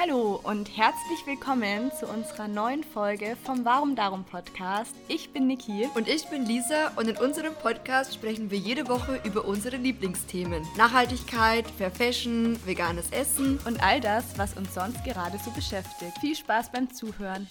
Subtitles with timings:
[0.00, 4.94] Hallo und herzlich willkommen zu unserer neuen Folge vom Warum Darum Podcast.
[5.08, 5.88] Ich bin Niki.
[5.96, 10.64] Und ich bin Lisa und in unserem Podcast sprechen wir jede Woche über unsere Lieblingsthemen.
[10.76, 16.16] Nachhaltigkeit, Fair Fashion, veganes Essen und all das, was uns sonst gerade so beschäftigt.
[16.20, 17.48] Viel Spaß beim Zuhören.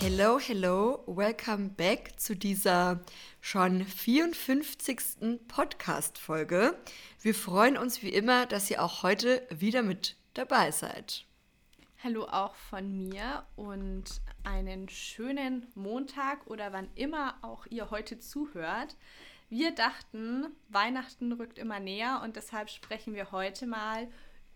[0.00, 3.00] Hello, hello, welcome back zu dieser
[3.40, 5.38] schon 54.
[5.48, 6.76] Podcast-Folge.
[7.22, 11.24] Wir freuen uns wie immer, dass ihr auch heute wieder mit dabei seid.
[12.02, 18.96] Hallo auch von mir und einen schönen Montag oder wann immer auch ihr heute zuhört.
[19.48, 24.08] Wir dachten, Weihnachten rückt immer näher und deshalb sprechen wir heute mal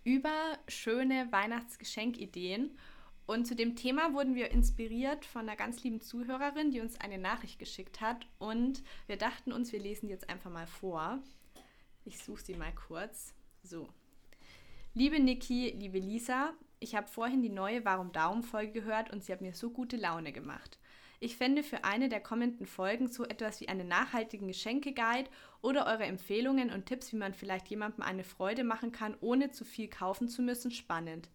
[0.04, 2.76] über schöne Weihnachtsgeschenkideen.
[3.26, 7.18] Und zu dem Thema wurden wir inspiriert von einer ganz lieben Zuhörerin, die uns eine
[7.18, 8.26] Nachricht geschickt hat.
[8.38, 11.18] Und wir dachten uns, wir lesen jetzt einfach mal vor.
[12.04, 13.34] Ich suche sie mal kurz.
[13.62, 13.88] So.
[14.98, 19.32] Liebe Niki, liebe Lisa, ich habe vorhin die neue Warum Daumen Folge gehört und sie
[19.32, 20.76] hat mir so gute Laune gemacht.
[21.20, 25.30] Ich fände für eine der kommenden Folgen so etwas wie einen nachhaltigen Geschenke-Guide
[25.62, 29.64] oder eure Empfehlungen und Tipps, wie man vielleicht jemandem eine Freude machen kann, ohne zu
[29.64, 31.28] viel kaufen zu müssen, spannend.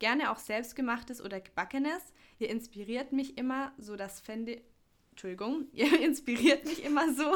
[0.00, 2.12] Gerne auch selbstgemachtes oder gebackenes.
[2.40, 4.60] Ihr inspiriert mich immer, so das fände
[5.10, 7.32] Entschuldigung, ihr inspiriert mich immer so.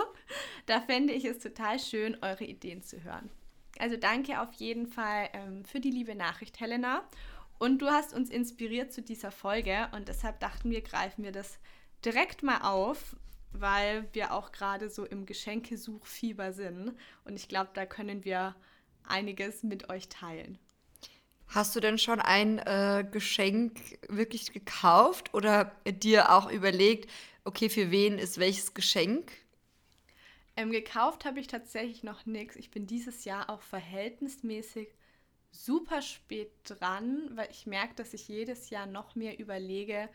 [0.67, 3.31] Da fände ich es total schön, eure Ideen zu hören.
[3.79, 7.03] Also danke auf jeden Fall ähm, für die liebe Nachricht, Helena.
[7.59, 11.59] Und du hast uns inspiriert zu dieser Folge und deshalb dachten wir, greifen wir das
[12.05, 13.17] direkt mal auf,
[13.53, 16.93] weil wir auch gerade so im Geschenkesuchfieber sind.
[17.25, 18.55] Und ich glaube, da können wir
[19.05, 20.59] einiges mit euch teilen.
[21.49, 27.11] Hast du denn schon ein äh, Geschenk wirklich gekauft oder dir auch überlegt,
[27.45, 29.33] okay, für wen ist welches Geschenk?
[30.59, 32.57] Ähm, gekauft habe ich tatsächlich noch nichts.
[32.57, 34.89] Ich bin dieses Jahr auch verhältnismäßig
[35.53, 40.09] super spät dran, weil ich merke, dass ich jedes Jahr noch mehr überlege,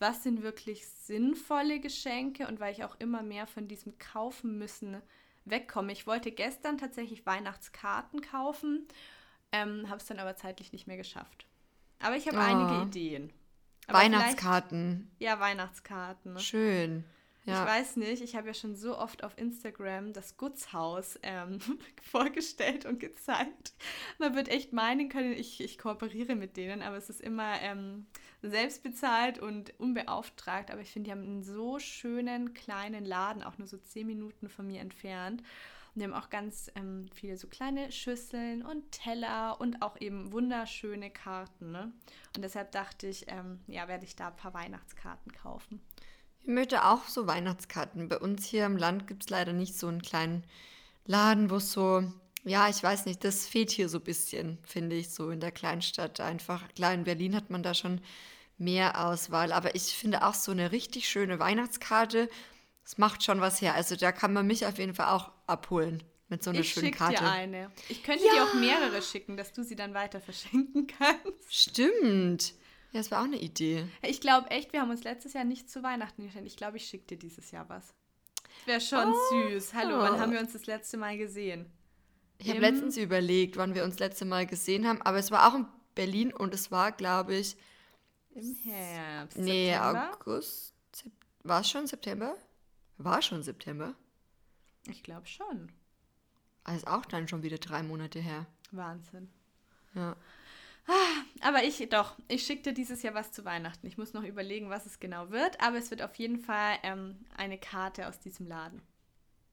[0.00, 5.00] was sind wirklich sinnvolle Geschenke und weil ich auch immer mehr von diesem Kaufen müssen
[5.44, 5.92] wegkomme.
[5.92, 8.88] Ich wollte gestern tatsächlich Weihnachtskarten kaufen,
[9.52, 11.46] ähm, habe es dann aber zeitlich nicht mehr geschafft.
[12.00, 12.40] Aber ich habe oh.
[12.40, 13.32] einige Ideen.
[13.86, 15.12] Aber Weihnachtskarten.
[15.20, 16.40] Ja, Weihnachtskarten.
[16.40, 17.04] Schön.
[17.46, 17.62] Ja.
[17.62, 21.60] Ich weiß nicht, ich habe ja schon so oft auf Instagram das Gutshaus ähm,
[22.02, 23.72] vorgestellt und gezeigt.
[24.18, 28.06] Man wird echt meinen können, ich, ich kooperiere mit denen, aber es ist immer ähm,
[28.42, 30.72] selbst bezahlt und unbeauftragt.
[30.72, 34.48] Aber ich finde, die haben einen so schönen kleinen Laden, auch nur so zehn Minuten
[34.48, 35.42] von mir entfernt.
[35.94, 40.32] Und die haben auch ganz ähm, viele so kleine Schüsseln und Teller und auch eben
[40.32, 41.70] wunderschöne Karten.
[41.70, 41.92] Ne?
[42.34, 45.80] Und deshalb dachte ich, ähm, ja, werde ich da ein paar Weihnachtskarten kaufen.
[46.46, 48.08] Ich möchte auch so Weihnachtskarten.
[48.08, 50.44] Bei uns hier im Land gibt es leider nicht so einen kleinen
[51.04, 52.04] Laden, wo es so,
[52.44, 55.50] ja, ich weiß nicht, das fehlt hier so ein bisschen, finde ich, so in der
[55.50, 56.62] Kleinstadt einfach.
[56.76, 58.00] Klar, in Berlin hat man da schon
[58.58, 62.30] mehr Auswahl, aber ich finde auch so eine richtig schöne Weihnachtskarte,
[62.84, 63.74] das macht schon was her.
[63.74, 66.92] Also da kann man mich auf jeden Fall auch abholen mit so einer ich schönen
[66.92, 67.14] Karte.
[67.14, 67.72] Ich dir eine.
[67.88, 68.32] Ich könnte ja.
[68.32, 71.52] dir auch mehrere schicken, dass du sie dann weiter verschenken kannst.
[71.52, 72.54] Stimmt.
[72.92, 73.86] Ja, das war auch eine Idee.
[74.02, 76.46] Ich glaube echt, wir haben uns letztes Jahr nicht zu Weihnachten geschenkt.
[76.46, 77.94] Ich glaube, ich schicke dir dieses Jahr was.
[78.64, 79.50] Wäre schon oh.
[79.50, 79.74] süß.
[79.74, 81.66] Hallo, wann haben wir uns das letzte Mal gesehen?
[82.38, 85.48] Ich habe letztens überlegt, wann wir uns das letzte Mal gesehen haben, aber es war
[85.48, 87.56] auch in Berlin und es war, glaube ich,
[88.34, 89.38] im Herbst.
[89.38, 90.12] Nee, September?
[90.12, 90.74] August.
[91.42, 92.36] War es schon September?
[92.98, 93.94] War schon September?
[94.88, 95.72] Ich glaube schon.
[96.64, 98.46] Also auch dann schon wieder drei Monate her.
[98.72, 99.30] Wahnsinn.
[99.94, 100.16] Ja.
[101.40, 103.86] Aber ich, doch, ich schicke dir dieses Jahr was zu Weihnachten.
[103.86, 107.16] Ich muss noch überlegen, was es genau wird, aber es wird auf jeden Fall ähm,
[107.36, 108.82] eine Karte aus diesem Laden.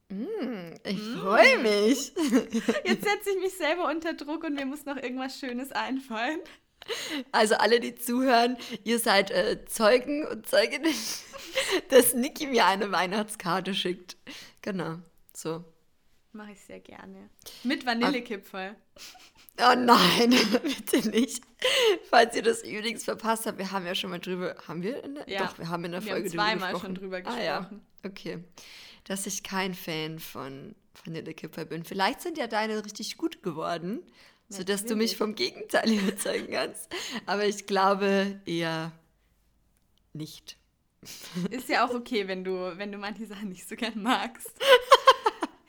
[0.09, 1.17] Mm, ich mm.
[1.19, 2.13] freue mich.
[2.85, 6.39] Jetzt setze ich mich selber unter Druck und mir muss noch irgendwas Schönes einfallen.
[7.31, 10.93] Also alle, die zuhören, ihr seid äh, Zeugen und Zeuginnen,
[11.89, 14.17] dass Niki mir eine Weihnachtskarte schickt.
[14.61, 14.97] Genau,
[15.33, 15.63] so.
[16.33, 17.29] Mache ich sehr gerne.
[17.63, 18.75] Mit Vanillekipferl.
[19.59, 20.31] Oh nein,
[20.63, 21.43] bitte nicht.
[22.09, 25.03] Falls ihr das übrigens verpasst habt, wir haben ja schon mal drüber, haben wir?
[25.03, 25.45] In der, ja.
[25.45, 27.41] Doch, wir haben in der wir Folge haben zweimal drüber schon drüber gesprochen.
[27.41, 27.69] Ah, ja.
[28.03, 28.43] Okay.
[29.03, 30.75] Dass ich kein Fan von
[31.05, 31.83] Vanillekipferl bin.
[31.83, 34.01] Vielleicht sind ja deine richtig gut geworden,
[34.49, 36.89] sodass du mich vom Gegenteil überzeugen kannst.
[37.25, 38.91] Aber ich glaube eher
[40.13, 40.57] nicht.
[41.51, 44.51] Ist ja auch okay, wenn du, wenn du manche Sachen nicht so gern magst.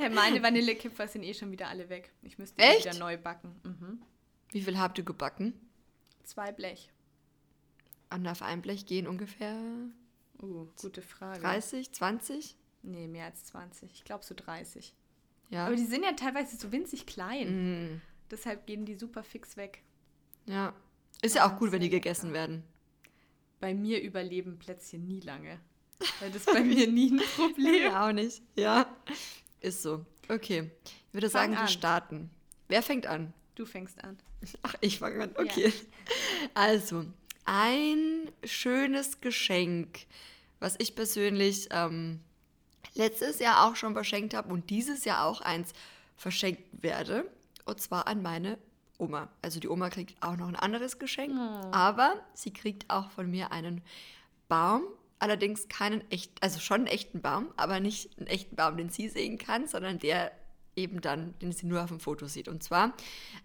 [0.04, 2.12] Hey, meine Vanillekipferl sind eh schon wieder alle weg.
[2.20, 2.84] Ich müsste Echt?
[2.84, 3.58] wieder neu backen.
[3.64, 4.02] Mhm.
[4.50, 5.54] Wie viel habt ihr gebacken?
[6.24, 6.92] Zwei Blech.
[8.12, 9.56] Und auf ein Blech gehen ungefähr.
[10.42, 11.40] Uh, gute Frage.
[11.40, 12.54] 30, 20?
[12.82, 13.90] Nee, mehr als 20.
[13.94, 14.94] Ich glaube so 30.
[15.48, 15.64] Ja.
[15.66, 17.94] Aber die sind ja teilweise so winzig klein.
[17.94, 18.00] Mm.
[18.30, 19.82] Deshalb gehen die super fix weg.
[20.44, 20.74] Ja.
[21.22, 22.62] Ist ja auch gut, wenn die gegessen werden.
[23.58, 25.58] Bei mir überleben Plätzchen nie lange.
[26.20, 27.84] Weil das ist bei mir nie ein Problem.
[27.84, 28.42] Ja, auch nicht.
[28.54, 28.86] Ja,
[29.64, 30.04] ist so.
[30.28, 30.70] Okay.
[30.84, 31.68] Ich würde Fang sagen, wir an.
[31.68, 32.30] starten.
[32.68, 33.32] Wer fängt an?
[33.54, 34.18] Du fängst an.
[34.62, 35.30] Ach, ich fange an.
[35.36, 35.72] Okay.
[36.54, 37.04] Also,
[37.44, 40.06] ein schönes Geschenk,
[40.60, 42.20] was ich persönlich ähm,
[42.94, 45.72] letztes Jahr auch schon verschenkt habe und dieses Jahr auch eins
[46.16, 47.30] verschenken werde.
[47.64, 48.58] Und zwar an meine
[48.98, 49.28] Oma.
[49.42, 51.32] Also die Oma kriegt auch noch ein anderes Geschenk,
[51.72, 53.82] aber sie kriegt auch von mir einen
[54.48, 54.82] Baum.
[55.24, 59.08] Allerdings keinen echten, also schon einen echten Baum, aber nicht einen echten Baum, den sie
[59.08, 60.30] sehen kann, sondern der
[60.76, 62.46] eben dann, den sie nur auf dem Foto sieht.
[62.46, 62.92] Und zwar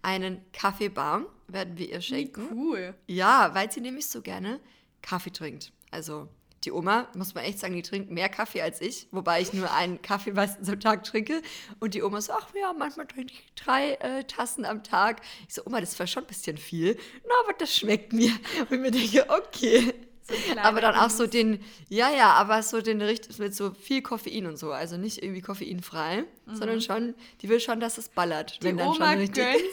[0.01, 2.49] einen Kaffeebaum werden wir ihr Wie schenken.
[2.51, 2.95] cool.
[3.07, 4.59] Ja, weil sie nämlich so gerne
[5.01, 5.71] Kaffee trinkt.
[5.89, 6.27] Also
[6.65, 9.71] die Oma, muss man echt sagen, die trinkt mehr Kaffee als ich, wobei ich nur
[9.71, 11.41] einen Kaffee meistens am Tag trinke.
[11.79, 15.21] Und die Oma so, ach ja, manchmal trinke ich drei äh, Tassen am Tag.
[15.47, 16.97] Ich so, Oma, das war schon ein bisschen viel.
[17.23, 18.33] Na, aber das schmeckt mir.
[18.69, 19.93] Und ich mir denke, okay.
[20.29, 24.01] So Aber dann auch so den, ja, ja, aber so den richtig mit so viel
[24.01, 24.71] Koffein und so.
[24.71, 28.59] Also nicht irgendwie koffeinfrei, sondern schon, die will schon, dass es ballert.
[28.61, 28.77] Mhm.
[28.77, 29.63] Die Oma gönnt sich.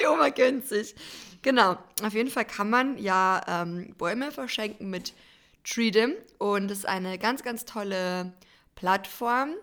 [0.00, 0.94] Die Oma gönnt sich.
[1.42, 1.76] Genau.
[2.02, 5.12] Auf jeden Fall kann man ja ähm, Bäume verschenken mit
[5.64, 6.12] Treedom.
[6.38, 8.32] Und das ist eine ganz, ganz tolle
[8.74, 9.54] Plattform.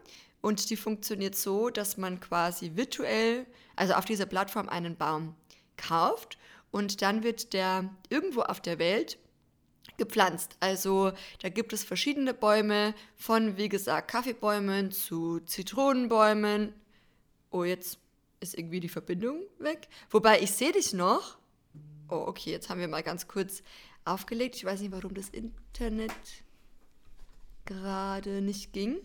[0.41, 5.35] Und die funktioniert so, dass man quasi virtuell, also auf dieser Plattform einen Baum
[5.77, 6.37] kauft.
[6.71, 9.17] Und dann wird der irgendwo auf der Welt
[9.97, 10.57] gepflanzt.
[10.59, 11.11] Also
[11.41, 16.73] da gibt es verschiedene Bäume, von wie gesagt Kaffeebäumen zu Zitronenbäumen.
[17.51, 17.99] Oh, jetzt
[18.39, 19.87] ist irgendwie die Verbindung weg.
[20.09, 21.37] Wobei ich sehe dich noch.
[22.09, 23.63] Oh, okay, jetzt haben wir mal ganz kurz
[24.03, 24.55] aufgelegt.
[24.55, 26.11] Ich weiß nicht, warum das Internet
[27.65, 28.97] gerade nicht ging.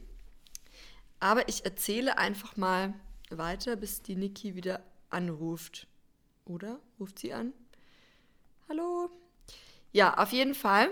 [1.18, 2.94] Aber ich erzähle einfach mal
[3.30, 5.86] weiter, bis die Niki wieder anruft.
[6.46, 6.80] Oder?
[6.98, 7.52] Ruft sie an?
[8.68, 9.10] Hallo?
[9.92, 10.90] Ja, auf jeden Fall.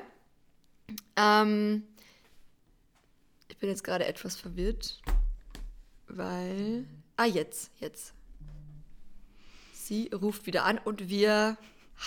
[1.16, 1.84] Ähm,
[3.48, 5.00] ich bin jetzt gerade etwas verwirrt,
[6.08, 6.86] weil.
[7.16, 8.14] Ah, jetzt, jetzt.
[9.72, 11.56] Sie ruft wieder an und wir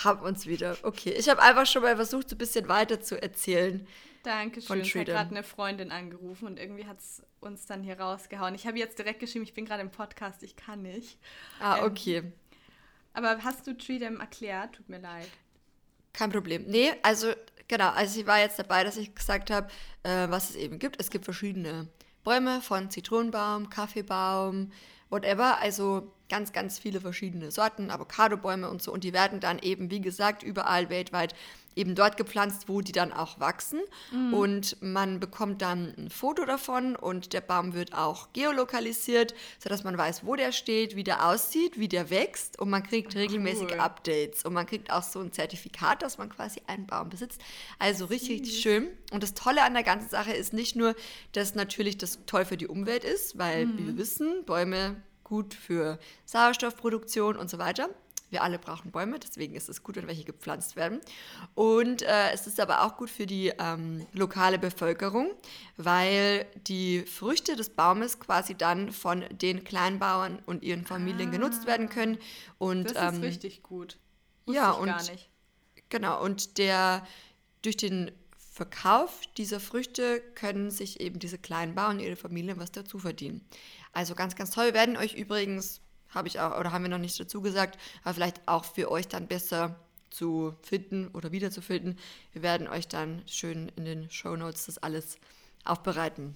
[0.04, 0.76] haben uns wieder.
[0.82, 3.86] Okay, ich habe einfach schon mal versucht, so ein bisschen weiter zu erzählen.
[4.22, 4.80] Dankeschön.
[4.80, 5.14] Hat Freedom.
[5.14, 8.54] gerade eine Freundin angerufen und irgendwie hat es uns dann hier rausgehauen.
[8.54, 11.18] Ich habe jetzt direkt geschrieben, ich bin gerade im Podcast, ich kann nicht.
[11.58, 12.32] Ah, Ähm, okay.
[13.14, 14.76] Aber hast du Treedom erklärt?
[14.76, 15.28] Tut mir leid.
[16.12, 16.64] Kein Problem.
[16.66, 17.32] Nee, also
[17.68, 19.68] genau, also ich war jetzt dabei, dass ich gesagt habe,
[20.02, 21.00] äh, was es eben gibt.
[21.00, 21.88] Es gibt verschiedene
[22.24, 24.70] Bäume von Zitronenbaum, Kaffeebaum,
[25.08, 25.58] whatever.
[25.60, 28.92] Also ganz, ganz viele verschiedene Sorten, Avocadobäume und so.
[28.92, 31.34] Und die werden dann eben, wie gesagt, überall weltweit
[31.76, 33.80] eben dort gepflanzt, wo die dann auch wachsen.
[34.32, 39.96] Und man bekommt dann ein Foto davon und der Baum wird auch geolokalisiert, sodass man
[39.96, 42.58] weiß, wo der steht, wie der aussieht, wie der wächst.
[42.58, 43.80] Und man kriegt regelmäßig Cool.
[43.80, 44.44] Updates.
[44.44, 47.40] Und man kriegt auch so ein Zertifikat, dass man quasi einen Baum besitzt.
[47.78, 48.88] Also richtig, richtig schön.
[49.12, 50.94] Und das Tolle an der ganzen Sache ist nicht nur,
[51.32, 55.98] dass natürlich das toll für die Umwelt ist, weil, wie wir wissen, Bäume gut für
[56.26, 57.88] Sauerstoffproduktion und so weiter.
[58.32, 61.00] Wir alle brauchen Bäume, deswegen ist es gut, wenn welche gepflanzt werden.
[61.54, 65.30] Und äh, es ist aber auch gut für die ähm, lokale Bevölkerung,
[65.76, 71.88] weil die Früchte des Baumes quasi dann von den Kleinbauern und ihren Familien genutzt werden
[71.88, 72.18] können.
[72.58, 73.98] Und Das ist ähm, richtig gut.
[74.46, 75.28] ja, ich gar und- nicht.
[75.90, 77.06] Genau, und der
[77.60, 78.10] durch den
[78.54, 83.46] Verkauf dieser Früchte können sich eben diese kleinen Bauern und ihre Familien was dazu verdienen.
[83.92, 84.66] Also ganz, ganz toll.
[84.66, 85.80] Wir werden euch übrigens,
[86.14, 89.08] habe ich auch, oder haben wir noch nicht dazu gesagt, aber vielleicht auch für euch
[89.08, 89.76] dann besser
[90.10, 91.98] zu finden oder wiederzufinden.
[92.32, 95.16] Wir werden euch dann schön in den Show Notes das alles
[95.64, 96.34] aufbereiten.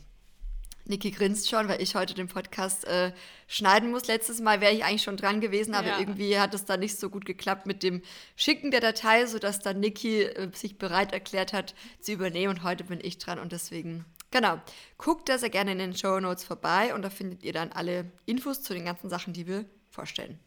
[0.89, 3.13] Niki grinst schon, weil ich heute den Podcast äh,
[3.49, 4.07] schneiden muss.
[4.07, 5.99] Letztes Mal wäre ich eigentlich schon dran gewesen, aber Ja.
[5.99, 8.03] irgendwie hat es dann nicht so gut geklappt mit dem
[8.37, 12.85] Schicken der Datei, sodass dann Niki äh, sich bereit erklärt hat zu übernehmen und heute
[12.85, 14.61] bin ich dran und deswegen, genau,
[14.99, 18.11] guckt da sehr gerne in den Show Notes vorbei und da findet ihr dann alle
[18.27, 20.39] Infos zu den ganzen Sachen, die wir vorstellen.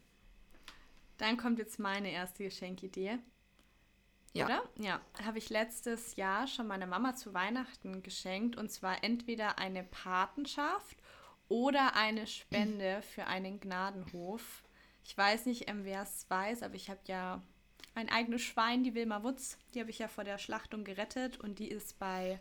[1.18, 3.18] Dann kommt jetzt meine erste Geschenkidee.
[4.32, 4.46] Ja.
[4.46, 4.62] Oder?
[4.78, 5.00] Ja.
[5.24, 8.56] Habe ich letztes Jahr schon meiner Mama zu Weihnachten geschenkt.
[8.56, 10.96] Und zwar entweder eine Patenschaft
[11.48, 14.62] oder eine Spende für einen Gnadenhof.
[15.04, 17.42] Ich weiß nicht, ähm, wer es weiß, aber ich habe ja
[17.94, 19.58] ein eigenes Schwein, die Wilma Wutz.
[19.74, 22.40] Die habe ich ja vor der Schlachtung gerettet und die ist bei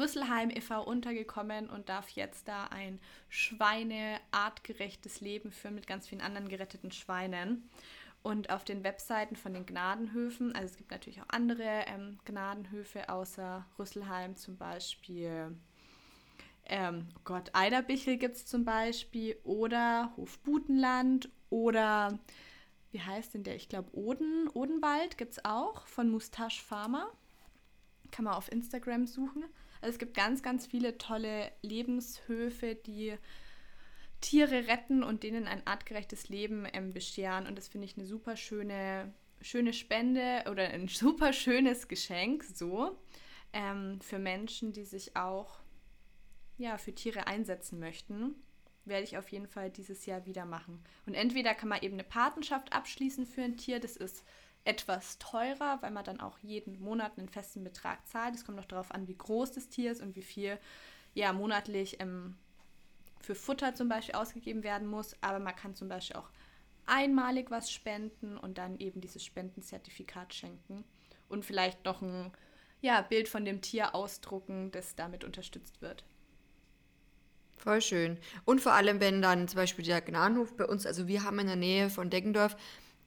[0.00, 0.82] Rüsselheim e.V.
[0.82, 7.68] untergekommen und darf jetzt da ein schweineartgerechtes Leben führen mit ganz vielen anderen geretteten Schweinen.
[8.22, 13.08] Und auf den Webseiten von den Gnadenhöfen, also es gibt natürlich auch andere ähm, Gnadenhöfe
[13.08, 15.56] außer Rüsselheim, zum Beispiel,
[16.66, 22.18] ähm, oh Gott, Eiderbichel gibt es zum Beispiel, oder Hof Butenland oder
[22.92, 23.56] wie heißt denn der?
[23.56, 27.10] Ich glaube, Oden, Odenwald gibt es auch von Mustache Farmer.
[28.10, 29.44] Kann man auf Instagram suchen.
[29.80, 33.14] Also es gibt ganz, ganz viele tolle Lebenshöfe, die
[34.20, 37.46] Tiere retten und denen ein artgerechtes Leben ähm, bescheren.
[37.46, 42.98] Und das finde ich eine super schöne, schöne Spende oder ein super schönes Geschenk so
[43.52, 45.60] ähm, für Menschen, die sich auch
[46.58, 48.34] ja, für Tiere einsetzen möchten
[48.84, 50.82] werde ich auf jeden Fall dieses Jahr wieder machen.
[51.06, 54.24] Und entweder kann man eben eine Patenschaft abschließen für ein Tier, das ist
[54.64, 58.34] etwas teurer, weil man dann auch jeden Monat einen festen Betrag zahlt.
[58.34, 60.58] Es kommt noch darauf an, wie groß das Tier ist und wie viel
[61.14, 62.36] ja monatlich ähm,
[63.20, 65.16] für Futter zum Beispiel ausgegeben werden muss.
[65.22, 66.30] Aber man kann zum Beispiel auch
[66.86, 70.84] einmalig was spenden und dann eben dieses Spendenzertifikat schenken
[71.28, 72.32] und vielleicht noch ein
[72.80, 76.04] ja, Bild von dem Tier ausdrucken, das damit unterstützt wird.
[77.56, 78.18] Voll schön.
[78.46, 81.46] Und vor allem, wenn dann zum Beispiel der Gnadenhof bei uns, also wir haben in
[81.46, 82.56] der Nähe von Deggendorf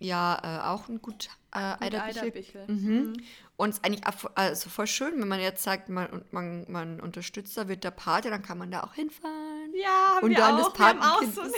[0.03, 2.65] ja äh, auch ein gut äh, Eiderbichel.
[2.67, 2.75] Mhm.
[2.75, 3.13] Mhm.
[3.55, 4.03] Und es ist eigentlich
[4.35, 8.29] also voll schön, wenn man jetzt sagt, man, man, man unterstützt, da wird der Pate,
[8.29, 9.73] dann kann man da auch hinfahren.
[9.73, 10.65] Ja, haben und wir dann auch.
[10.65, 11.51] das Patenkind wir so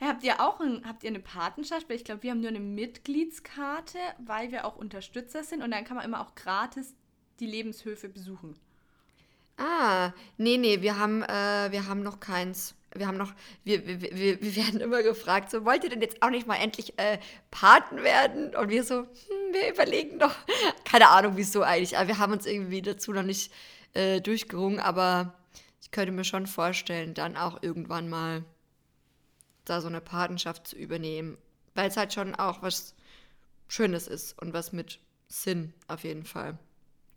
[0.00, 1.88] Habt ihr auch ein, habt ihr eine Patenschaft?
[1.88, 5.84] Weil ich glaube, wir haben nur eine Mitgliedskarte, weil wir auch Unterstützer sind und dann
[5.84, 6.94] kann man immer auch gratis
[7.38, 8.56] die Lebenshöfe besuchen.
[9.56, 12.74] Ah, nee, nee, wir haben, äh, wir haben noch keins.
[12.94, 13.32] Wir haben noch,
[13.62, 16.98] wir, wir, wir, werden immer gefragt, so, wollt ihr denn jetzt auch nicht mal endlich
[16.98, 17.18] äh,
[17.50, 18.54] Paten werden?
[18.56, 20.34] Und wir so, hm, wir überlegen doch.
[20.84, 21.96] Keine Ahnung, wieso eigentlich.
[21.96, 23.52] Aber wir haben uns irgendwie dazu noch nicht
[23.94, 24.80] äh, durchgerungen.
[24.80, 25.34] Aber
[25.80, 28.44] ich könnte mir schon vorstellen, dann auch irgendwann mal
[29.64, 31.38] da so eine Patenschaft zu übernehmen.
[31.76, 32.94] Weil es halt schon auch was
[33.68, 36.58] Schönes ist und was mit Sinn auf jeden Fall.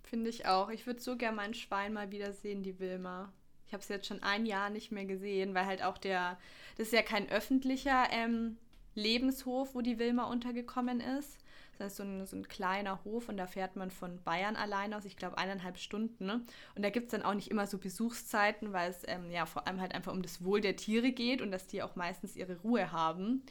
[0.03, 0.70] Finde ich auch.
[0.70, 3.34] Ich würde so gerne mein Schwein mal wiedersehen, die Wilma.
[3.74, 6.38] Ich habe es jetzt schon ein Jahr nicht mehr gesehen, weil halt auch der,
[6.77, 8.58] das ist ja kein öffentlicher ähm,
[8.94, 11.39] Lebenshof, wo die Wilma untergekommen ist.
[11.80, 14.94] Das ist so ein, so ein kleiner Hof und da fährt man von Bayern allein
[14.94, 16.27] aus, ich glaube eineinhalb Stunden.
[16.27, 16.46] Ne?
[16.75, 19.65] Und da gibt es dann auch nicht immer so Besuchszeiten, weil es ähm, ja vor
[19.65, 22.58] allem halt einfach um das Wohl der Tiere geht und dass die auch meistens ihre
[22.58, 23.42] Ruhe haben.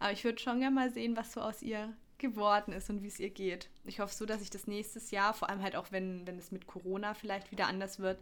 [0.00, 3.08] Aber ich würde schon gerne mal sehen, was so aus ihr geworden ist und wie
[3.08, 3.68] es ihr geht.
[3.84, 6.50] Ich hoffe so, dass ich das nächstes Jahr, vor allem halt auch wenn, wenn es
[6.50, 8.18] mit Corona vielleicht wieder anders wird,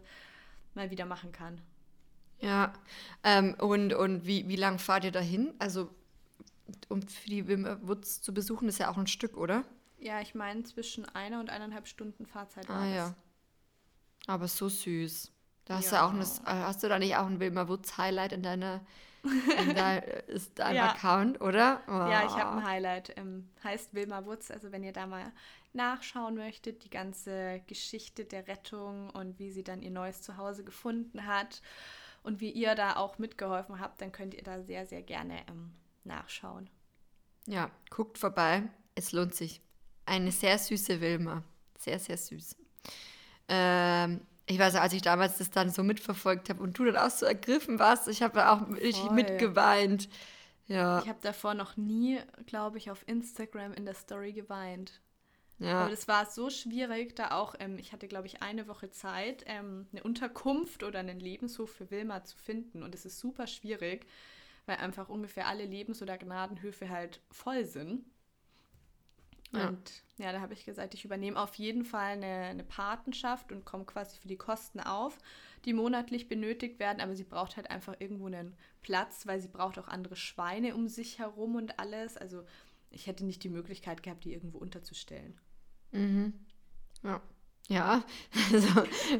[0.75, 1.61] mal wieder machen kann.
[2.39, 2.73] Ja,
[3.23, 5.53] ähm, und, und wie, wie lange fahrt ihr dahin?
[5.59, 5.89] Also,
[6.89, 9.63] um für die Wimmerwutz zu besuchen, ist ja auch ein Stück, oder?
[9.97, 12.69] Ja, ich meine zwischen einer und eineinhalb Stunden Fahrzeit.
[12.69, 13.15] Ah ja.
[14.27, 15.31] Aber so süß.
[15.65, 15.99] Da hast, ja.
[15.99, 18.81] du auch eine, äh, hast du da nicht auch ein Wilmer Wutz Highlight in deiner
[19.75, 19.95] da
[20.27, 20.91] ist dein ja.
[20.91, 21.81] Account, oder?
[21.87, 21.91] Oh.
[21.91, 23.17] Ja, ich habe ein Highlight.
[23.17, 24.51] Ähm, heißt Wilma Wutz.
[24.51, 25.31] Also wenn ihr da mal
[25.73, 31.25] nachschauen möchtet, die ganze Geschichte der Rettung und wie sie dann ihr neues Zuhause gefunden
[31.25, 31.61] hat
[32.21, 35.73] und wie ihr da auch mitgeholfen habt, dann könnt ihr da sehr, sehr gerne ähm,
[36.03, 36.69] nachschauen.
[37.47, 38.63] Ja, guckt vorbei.
[38.95, 39.61] Es lohnt sich.
[40.05, 41.43] Eine sehr süße Wilma.
[41.77, 42.55] Sehr, sehr süß.
[43.47, 47.09] Ähm, ich weiß, als ich damals das dann so mitverfolgt habe und du dann auch
[47.09, 50.09] so ergriffen warst, ich habe auch richtig mitgeweint.
[50.67, 50.99] Ja.
[50.99, 55.01] Ich habe davor noch nie, glaube ich, auf Instagram in der Story geweint.
[55.59, 55.81] Ja.
[55.81, 59.43] Aber das war so schwierig, da auch, ähm, ich hatte, glaube ich, eine Woche Zeit,
[59.45, 62.83] ähm, eine Unterkunft oder einen Lebenshof für Wilma zu finden.
[62.83, 64.05] Und es ist super schwierig,
[64.65, 68.05] weil einfach ungefähr alle Lebens- oder Gnadenhöfe halt voll sind.
[69.53, 69.69] Ja.
[69.69, 73.65] Und ja, da habe ich gesagt, ich übernehme auf jeden Fall eine, eine Patenschaft und
[73.65, 75.17] komme quasi für die Kosten auf,
[75.65, 77.01] die monatlich benötigt werden.
[77.01, 80.87] Aber sie braucht halt einfach irgendwo einen Platz, weil sie braucht auch andere Schweine um
[80.87, 82.17] sich herum und alles.
[82.17, 82.43] Also
[82.89, 85.39] ich hätte nicht die Möglichkeit gehabt, die irgendwo unterzustellen.
[85.91, 86.33] Mhm.
[87.03, 87.21] Ja.
[87.69, 88.03] Ja,
[88.53, 88.67] also,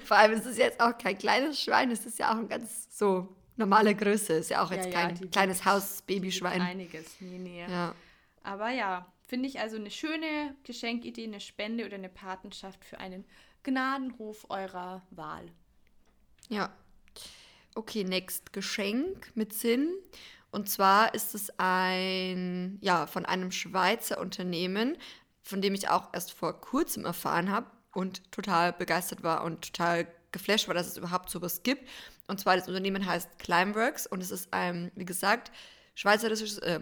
[0.04, 2.90] vor allem ist es jetzt auch kein kleines Schwein, es ist ja auch ein ganz
[2.98, 6.60] so normale Größe, ist ja auch jetzt ja, kein ja, kleines Haus-Babyschwein.
[6.60, 7.62] Einiges, nee, nee.
[7.62, 7.96] Ja.
[8.44, 13.26] Aber ja, Finde ich also eine schöne Geschenkidee, eine Spende oder eine Patenschaft für einen
[13.64, 15.48] Gnadenhof eurer Wahl.
[16.50, 16.72] Ja.
[17.74, 19.92] Okay, next Geschenk mit Sinn.
[20.52, 25.00] Und zwar ist es ein, ja, von einem Schweizer Unternehmen,
[25.42, 30.06] von dem ich auch erst vor kurzem erfahren habe und total begeistert war und total
[30.32, 31.90] geflasht war, dass es überhaupt sowas gibt.
[32.28, 35.52] Und zwar das Unternehmen heißt Climeworks und es ist ein, wie gesagt,
[35.96, 36.80] schweizerisches, äh,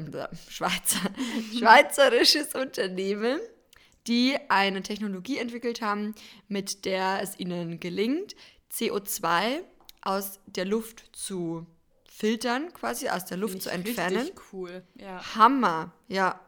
[0.49, 0.99] Schweizer,
[1.57, 3.39] schweizerisches Unternehmen,
[4.07, 6.15] die eine Technologie entwickelt haben,
[6.47, 8.35] mit der es ihnen gelingt,
[8.71, 9.61] CO2
[10.01, 11.67] aus der Luft zu
[12.09, 14.17] filtern, quasi aus der Luft zu entfernen.
[14.17, 15.35] Richtig cool, ja.
[15.35, 16.39] Hammer, ja.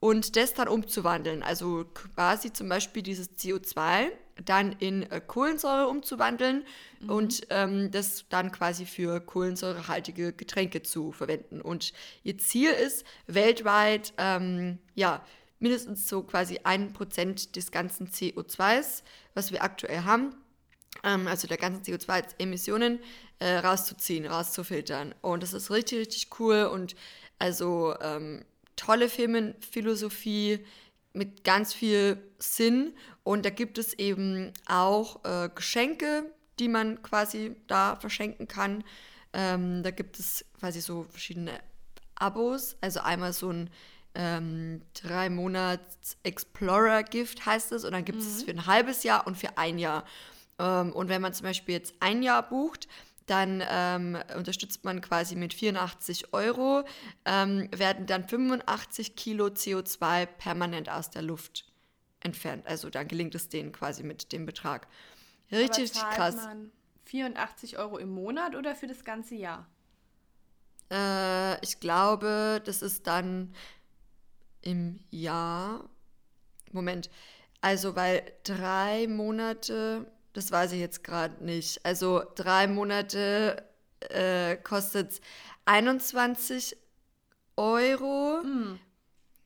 [0.00, 1.42] und das dann umzuwandeln.
[1.42, 4.10] Also quasi zum Beispiel dieses CO2
[4.44, 6.64] dann in äh, Kohlensäure umzuwandeln
[7.00, 7.10] mhm.
[7.10, 11.60] und ähm, das dann quasi für kohlensäurehaltige Getränke zu verwenden.
[11.60, 11.92] Und
[12.22, 15.24] ihr Ziel ist weltweit, ähm, ja,
[15.58, 19.02] mindestens so quasi ein Prozent des ganzen CO2s,
[19.34, 20.34] was wir aktuell haben,
[21.02, 23.00] ähm, also der ganzen CO2-Emissionen,
[23.40, 25.14] äh, rauszuziehen, rauszufiltern.
[25.20, 26.94] Und das ist richtig, richtig cool und
[27.38, 28.44] also ähm,
[28.76, 30.64] tolle Firmenphilosophie
[31.18, 32.94] mit ganz viel Sinn.
[33.24, 36.24] Und da gibt es eben auch äh, Geschenke,
[36.58, 38.84] die man quasi da verschenken kann.
[39.32, 41.60] Ähm, da gibt es quasi so verschiedene
[42.14, 42.76] Abos.
[42.80, 43.70] Also einmal so ein
[44.14, 48.44] ähm, drei Monats Explorer Gift heißt es und dann gibt es mhm.
[48.44, 50.04] für ein halbes Jahr und für ein Jahr.
[50.58, 52.88] Ähm, und wenn man zum Beispiel jetzt ein Jahr bucht,
[53.30, 56.84] dann ähm, unterstützt man quasi mit 84 Euro,
[57.24, 61.70] ähm, werden dann 85 Kilo CO2 permanent aus der Luft
[62.20, 62.66] entfernt.
[62.66, 64.88] Also dann gelingt es denen quasi mit dem Betrag.
[65.50, 66.36] Richtig krass.
[66.36, 66.70] Man
[67.04, 69.66] 84 Euro im Monat oder für das ganze Jahr?
[70.90, 73.54] Äh, ich glaube, das ist dann
[74.62, 75.88] im Jahr.
[76.72, 77.10] Moment.
[77.60, 80.06] Also, weil drei Monate
[80.38, 81.84] das weiß ich jetzt gerade nicht.
[81.84, 83.64] Also drei Monate
[84.08, 85.20] äh, kostet
[85.64, 86.76] 21
[87.56, 88.42] Euro.
[88.44, 88.78] Mm.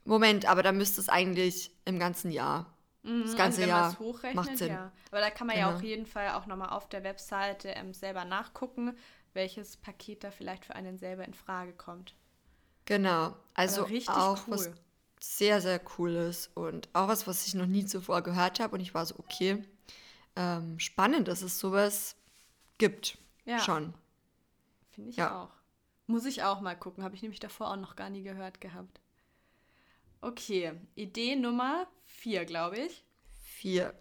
[0.05, 2.77] Moment, aber da müsste es eigentlich im ganzen Jahr.
[3.05, 4.69] Mm, das ganze also Jahr macht Sinn.
[4.69, 4.93] Ja.
[5.11, 5.71] Aber da kann man genau.
[5.71, 8.95] ja auf jeden Fall auch nochmal auf der Webseite ähm, selber nachgucken,
[9.33, 12.15] welches Paket da vielleicht für einen selber in Frage kommt.
[12.85, 14.55] Genau, also auch cool.
[14.55, 14.71] was
[15.21, 18.93] sehr, sehr cooles und auch was, was ich noch nie zuvor gehört habe und ich
[18.93, 19.65] war so, okay,
[20.37, 22.17] ähm, spannend, dass es sowas
[22.79, 23.19] gibt.
[23.45, 23.59] Ja.
[23.59, 23.95] Schon.
[24.91, 25.43] Finde ich ja.
[25.43, 25.51] auch.
[26.07, 27.05] Muss ich auch mal gucken.
[27.05, 29.01] Habe ich nämlich davor auch noch gar nie gehört gehabt.
[30.21, 33.05] Okay, Idee Nummer vier, glaube ich.
[33.43, 33.95] Vier.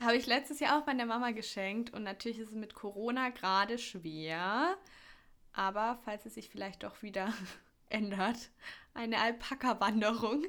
[0.00, 3.78] Habe ich letztes Jahr auch meiner Mama geschenkt und natürlich ist es mit Corona gerade
[3.78, 4.76] schwer.
[5.52, 7.32] Aber falls es sich vielleicht doch wieder
[7.88, 8.50] ändert,
[8.92, 10.44] eine Alpaka-Wanderung.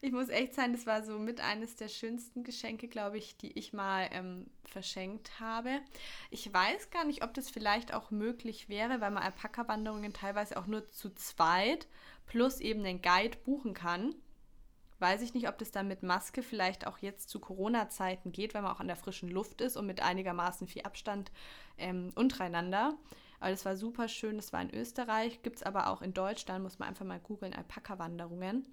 [0.00, 3.58] Ich muss echt sagen, das war so mit eines der schönsten Geschenke, glaube ich, die
[3.58, 5.80] ich mal ähm, verschenkt habe.
[6.30, 10.66] Ich weiß gar nicht, ob das vielleicht auch möglich wäre, weil man Alpaka-Wanderungen teilweise auch
[10.66, 11.86] nur zu zweit
[12.26, 14.14] plus eben einen Guide buchen kann.
[15.00, 18.62] Weiß ich nicht, ob das dann mit Maske vielleicht auch jetzt zu Corona-Zeiten geht, weil
[18.62, 21.30] man auch an der frischen Luft ist und mit einigermaßen viel Abstand
[21.78, 22.96] ähm, untereinander.
[23.40, 24.36] Aber das war super schön.
[24.36, 27.54] Das war in Österreich, gibt es aber auch in Deutschland, muss man einfach mal googeln,
[27.54, 28.66] Alpaka-Wanderungen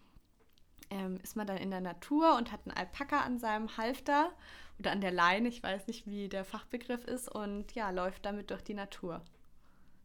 [0.90, 4.32] ähm, ist man dann in der Natur und hat einen Alpaka an seinem Halfter
[4.80, 8.52] oder an der Leine, ich weiß nicht, wie der Fachbegriff ist, und ja, läuft damit
[8.52, 9.22] durch die Natur.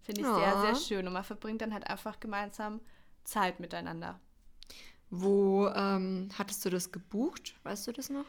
[0.03, 0.35] Finde ich oh.
[0.35, 1.07] sehr, sehr schön.
[1.07, 2.81] Und man verbringt dann halt einfach gemeinsam
[3.25, 4.19] Zeit miteinander.
[5.11, 7.55] Wo ähm, hattest du das gebucht?
[7.63, 8.25] Weißt du das noch?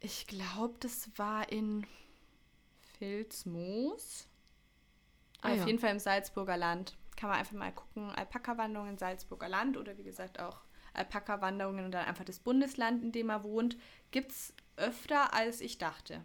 [0.00, 1.86] Ich glaube, das war in
[2.98, 4.28] Filzmoos.
[5.40, 5.66] Ah, auf ja.
[5.66, 6.96] jeden Fall im Salzburger Land.
[7.16, 8.10] Kann man einfach mal gucken.
[8.10, 10.65] Alpaka-Wanderung im Salzburger Land oder wie gesagt auch
[10.96, 13.76] Alpaka-Wanderungen und dann einfach das Bundesland, in dem er wohnt,
[14.10, 16.22] gibt es öfter, als ich dachte.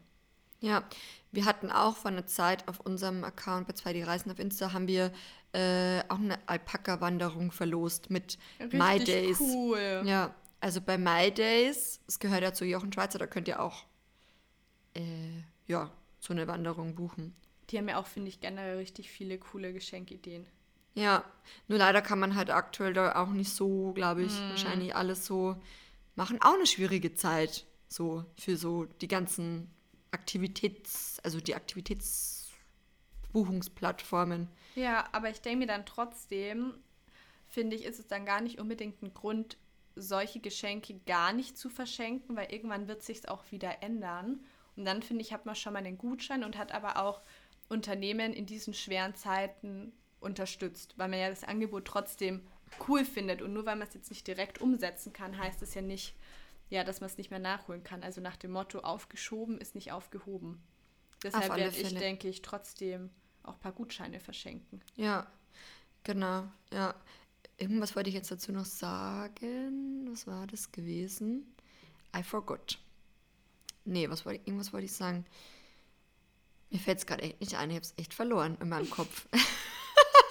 [0.60, 0.84] Ja,
[1.32, 4.74] wir hatten auch vor einer Zeit auf unserem Account bei zwei die Reisen auf Insta
[4.74, 5.12] haben wir
[5.54, 9.40] äh, auch eine Alpaka-Wanderung verlost mit Richtig My Days.
[9.40, 10.04] cool.
[10.06, 13.86] Ja, also bei My Days, es gehört ja zu Jochen Schweizer, da könnt ihr auch
[14.94, 15.02] äh,
[15.68, 17.36] ja, so eine Wanderung buchen.
[17.70, 20.46] Die haben ja auch, finde ich, generell richtig viele coole Geschenkideen.
[20.94, 21.24] Ja,
[21.68, 24.50] nur leider kann man halt aktuell da auch nicht so, glaube ich, mm.
[24.50, 25.56] wahrscheinlich alles so
[26.16, 26.42] machen.
[26.42, 29.70] Auch eine schwierige Zeit, so für so die ganzen
[30.12, 34.50] Aktivitäts-, also die Aktivitätsbuchungsplattformen.
[34.76, 36.74] Ja, aber ich denke mir dann trotzdem,
[37.48, 39.58] finde ich, ist es dann gar nicht unbedingt ein Grund,
[39.96, 44.44] solche Geschenke gar nicht zu verschenken, weil irgendwann wird sich auch wieder ändern.
[44.76, 47.22] Und dann finde ich, hat man schon mal einen Gutschein und hat aber auch
[47.68, 52.42] Unternehmen in diesen schweren Zeiten unterstützt, weil man ja das Angebot trotzdem
[52.88, 53.42] cool findet.
[53.42, 56.16] Und nur weil man es jetzt nicht direkt umsetzen kann, heißt es ja nicht,
[56.70, 58.04] ja, dass man es nicht mehr nachholen kann.
[58.04, 60.62] Also nach dem Motto, aufgeschoben ist nicht aufgehoben.
[61.24, 63.10] Deshalb werde ich, denke ich, trotzdem
[63.44, 64.82] auch ein paar Gutscheine verschenken.
[64.96, 65.28] Ja,
[66.04, 66.96] genau, ja.
[67.58, 70.08] Irgendwas wollte ich jetzt dazu noch sagen.
[70.10, 71.54] Was war das gewesen?
[72.16, 72.80] I forgot.
[73.86, 75.26] Nee, was wollte ich, irgendwas wollte ich sagen.
[76.70, 77.70] Mir fällt es gerade echt nicht ein.
[77.70, 79.28] Ich habe es echt verloren in meinem Kopf.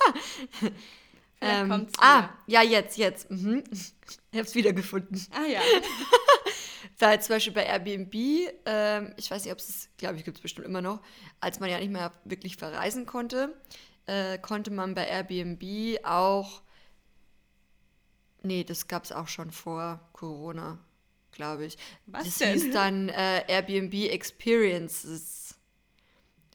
[1.41, 3.31] ähm, ah, ja, jetzt, jetzt.
[3.31, 3.65] Mhm.
[4.33, 5.25] Ich habe es wiedergefunden.
[5.31, 5.61] Ah ja.
[6.99, 8.15] Weil zum Beispiel bei Airbnb,
[8.67, 11.01] ähm, ich weiß nicht, ob es, glaube ich, gibt es bestimmt immer noch,
[11.41, 13.55] als man ja nicht mehr wirklich verreisen konnte,
[14.07, 16.63] äh, konnte man bei Airbnb auch
[18.43, 20.79] Nee, das gab es auch schon vor Corona,
[21.33, 21.77] glaube ich.
[22.07, 22.53] Was das denn?
[22.55, 25.50] hieß dann äh, Airbnb Experiences,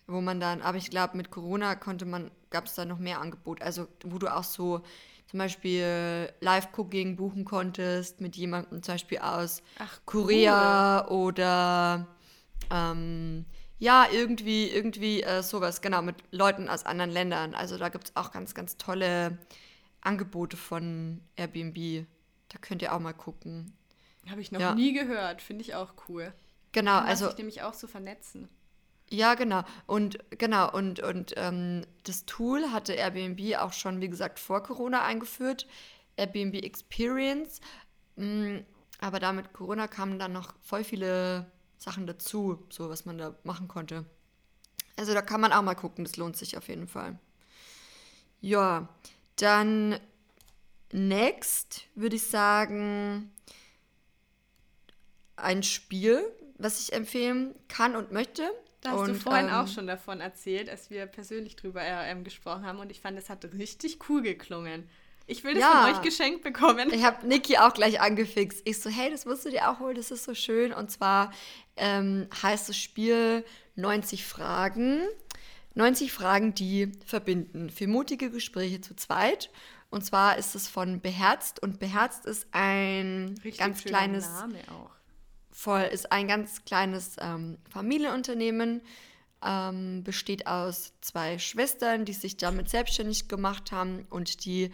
[0.08, 3.20] wo man dann, aber ich glaube, mit Corona konnte man, gab es da noch mehr
[3.22, 3.62] Angebot.
[3.62, 4.82] Also, wo du auch so
[5.28, 12.08] zum Beispiel Live-Cooking buchen konntest mit jemandem zum Beispiel aus Ach, Korea oder
[12.72, 13.46] ähm,
[13.80, 17.56] ja, irgendwie, irgendwie äh, sowas, genau, mit Leuten aus anderen Ländern.
[17.56, 19.38] Also da gibt es auch ganz, ganz tolle
[20.02, 22.06] Angebote von Airbnb.
[22.50, 23.74] Da könnt ihr auch mal gucken.
[24.30, 24.76] Habe ich noch Ja.
[24.76, 25.42] nie gehört.
[25.42, 26.34] Finde ich auch cool.
[26.72, 28.48] Genau, man also sich nämlich auch so vernetzen.
[29.10, 29.64] Ja, genau.
[29.86, 35.04] Und genau, und, und ähm, das Tool hatte Airbnb auch schon, wie gesagt, vor Corona
[35.04, 35.68] eingeführt.
[36.18, 37.62] Airbnb Experience.
[38.16, 38.58] Mm,
[39.00, 43.36] Aber da mit Corona kamen dann noch voll viele Sachen dazu, so was man da
[43.44, 44.06] machen konnte.
[44.98, 47.20] Also da kann man auch mal gucken, das lohnt sich auf jeden Fall.
[48.42, 48.88] Ja,
[49.36, 50.00] dann
[50.92, 53.32] next würde ich sagen,
[55.36, 56.24] ein Spiel,
[56.58, 58.50] was ich empfehlen kann und möchte.
[58.86, 62.12] Da hast du Und, vorhin ähm, auch schon davon erzählt, als wir persönlich drüber äh,
[62.12, 64.88] ähm, gesprochen haben und ich fand, es hat richtig cool geklungen.
[65.28, 65.86] Ich will das Ja.
[65.88, 66.94] von euch geschenkt bekommen.
[66.94, 68.62] Ich habe Niki auch gleich angefixt.
[68.66, 70.72] Ich so, hey, das musst du dir auch holen, das ist so schön.
[70.72, 71.32] Und zwar
[71.78, 73.44] ähm, heißt das Spiel
[73.76, 75.02] 90 Fragen.
[75.74, 77.70] 90 Fragen, die verbinden.
[77.72, 79.50] Für mutige Gespräche zu zweit.
[79.90, 81.62] Und zwar ist es von Beherzt.
[81.62, 84.92] Und Beherzt ist ein Richtig ganz kleines Name auch.
[85.58, 88.82] Voll ist ein ganz kleines ähm, Familienunternehmen,
[89.42, 94.70] ähm, besteht aus zwei Schwestern, die sich damit selbstständig gemacht haben und die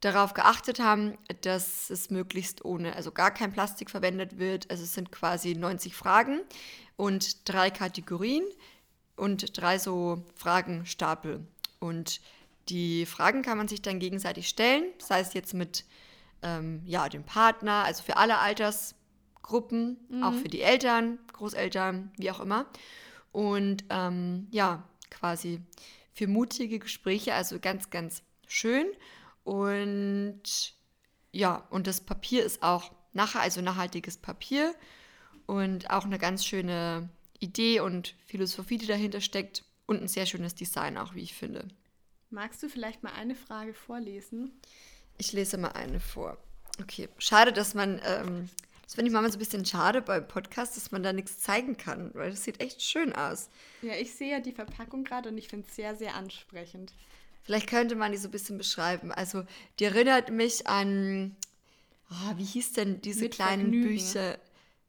[0.00, 4.70] darauf geachtet haben, dass es möglichst ohne, also gar kein Plastik verwendet wird.
[4.70, 6.42] Also es sind quasi 90 Fragen
[6.96, 8.44] und drei Kategorien
[9.16, 11.46] und drei so Fragenstapel.
[11.78, 12.20] Und
[12.68, 15.86] die Fragen kann man sich dann gegenseitig stellen, sei es jetzt mit
[16.42, 18.38] ähm, ja, dem Partner, also für alle
[19.40, 22.66] Altersgruppen, auch für die Eltern, Großeltern, wie auch immer.
[23.32, 25.60] Und ähm, ja, quasi
[26.12, 28.86] für mutige Gespräche, also ganz, ganz schön.
[29.44, 30.74] Und
[31.32, 34.74] ja, und das Papier ist auch nachher, also nachhaltiges Papier
[35.46, 40.54] und auch eine ganz schöne Idee und Philosophie, die dahinter steckt und ein sehr schönes
[40.54, 41.68] Design auch, wie ich finde.
[42.30, 44.52] Magst du vielleicht mal eine Frage vorlesen?
[45.18, 46.38] Ich lese mal eine vor.
[46.80, 48.48] Okay, schade, dass man, ähm,
[48.90, 51.76] das finde ich manchmal so ein bisschen schade beim Podcast, dass man da nichts zeigen
[51.76, 53.48] kann, weil das sieht echt schön aus.
[53.82, 56.92] Ja, ich sehe ja die Verpackung gerade und ich finde es sehr, sehr ansprechend.
[57.44, 59.12] Vielleicht könnte man die so ein bisschen beschreiben.
[59.12, 59.44] Also,
[59.78, 61.36] die erinnert mich an,
[62.08, 63.88] ah, wie hieß denn diese Mit kleinen Vergnügen.
[63.90, 64.38] Bücher?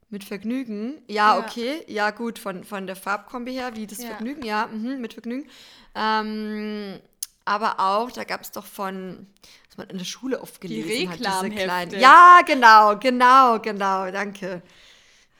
[0.10, 1.04] Mit Vergnügen?
[1.08, 1.46] Ja, Ja.
[1.46, 1.84] okay.
[1.86, 4.08] Ja, gut, von, von der Farbkombi her, wie das Ja.
[4.08, 5.48] Vergnügen, ja, mhm, mit Vergnügen.
[5.94, 7.00] Ähm,
[7.46, 9.28] aber auch, da gab es doch von,
[9.72, 12.00] was man in der Schule oft gelesen hat, diese kleinen.
[12.00, 14.62] Ja, genau, genau, genau, danke.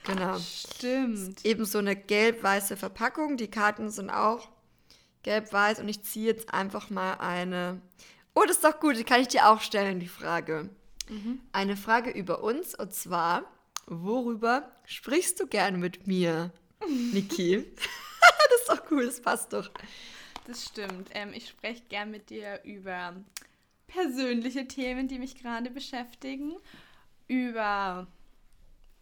[0.04, 0.40] Genau.
[0.40, 1.46] Stimmt.
[1.46, 3.38] Eben so eine gelb-weiße Verpackung.
[3.38, 4.50] Die Karten sind auch
[5.24, 7.82] gelb-weiß und ich ziehe jetzt einfach mal eine.
[8.34, 10.70] Oh, das ist doch gut, die kann ich dir auch stellen, die Frage.
[11.52, 13.44] Eine Frage über uns und zwar,
[13.86, 16.52] worüber sprichst du gern mit mir,
[17.12, 17.66] Niki?
[17.76, 19.70] das ist doch cool, das passt doch.
[20.48, 21.10] Das stimmt.
[21.14, 23.14] Ähm, ich spreche gern mit dir über
[23.92, 26.56] persönliche Themen, die mich gerade beschäftigen,
[27.28, 28.08] über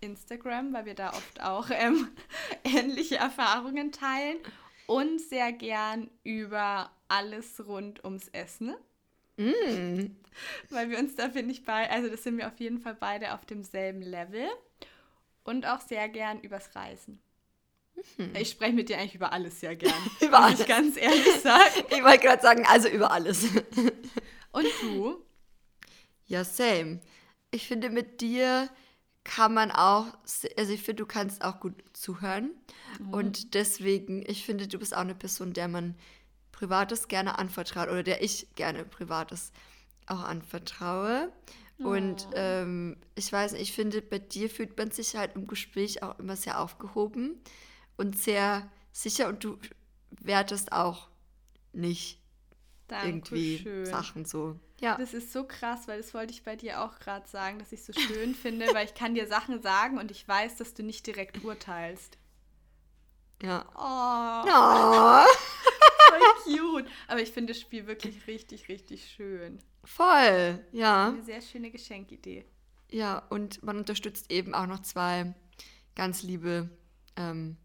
[0.02, 2.10] Instagram, weil wir da oft auch ähm,
[2.64, 4.38] ähnliche Erfahrungen teilen
[4.88, 8.76] und sehr gern über alles rund ums Essen.
[10.70, 13.34] Weil wir uns da, finde ich, bei, also das sind wir auf jeden Fall beide
[13.34, 14.48] auf demselben Level.
[15.44, 17.20] Und auch sehr gern übers Reisen.
[18.34, 19.94] Ich spreche mit dir eigentlich über alles sehr gern.
[20.22, 20.62] Über alles.
[20.62, 21.74] ich ganz ehrlich sagen.
[21.90, 23.48] Ich wollte gerade sagen, also über alles.
[24.52, 25.24] Und du?
[26.26, 27.00] Ja, same.
[27.52, 28.70] Ich finde, mit dir
[29.24, 30.06] kann man auch,
[30.58, 32.52] also ich finde, du kannst auch gut zuhören.
[33.12, 35.96] Und deswegen, ich finde, du bist auch eine Person, der man
[36.52, 39.52] Privates gerne anvertraut oder der ich gerne Privates
[40.08, 41.32] auch anvertraue.
[41.82, 42.34] Und Oh.
[42.36, 46.20] ähm, ich weiß nicht, ich finde, bei dir fühlt man sich halt im Gespräch auch
[46.20, 47.42] immer sehr aufgehoben
[47.98, 49.58] und sehr sicher und du
[50.12, 51.10] wertest auch
[51.74, 52.19] nicht
[52.92, 53.86] irgendwie Dankeschön.
[53.86, 54.60] Sachen so.
[54.82, 54.98] Ja.
[54.98, 57.84] Das ist so krass, weil das wollte ich bei dir auch gerade sagen, dass ich
[57.84, 61.06] so schön finde, weil ich kann dir Sachen sagen und ich weiß, dass du nicht
[61.08, 62.18] direkt urteilst.
[63.42, 63.66] Ja.
[63.76, 65.26] Oh, Oh,
[66.10, 66.22] voll
[66.84, 66.88] cute.
[67.08, 69.60] Aber ich finde das Spiel wirklich richtig, richtig schön.
[69.84, 70.60] voll.
[70.72, 71.10] Ja.
[71.10, 72.46] Eine sehr schöne Geschenkidee.
[72.92, 75.34] Ja, und man unterstützt eben auch noch zwei
[75.96, 76.70] ganz liebe
[77.16, 77.58] ähm,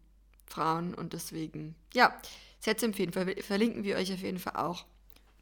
[0.45, 2.15] Frauen und deswegen, ja,
[2.59, 3.11] Sets empfehlen.
[3.11, 4.85] Ver verlinken wir euch auf jeden Fall auch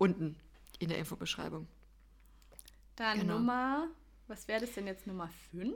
[0.03, 0.35] unten
[0.79, 1.67] in der Infobeschreibung.
[2.95, 3.33] Dann Genau.
[3.35, 3.87] Nummer
[4.27, 5.75] Was wäre das denn jetzt Nummer 5?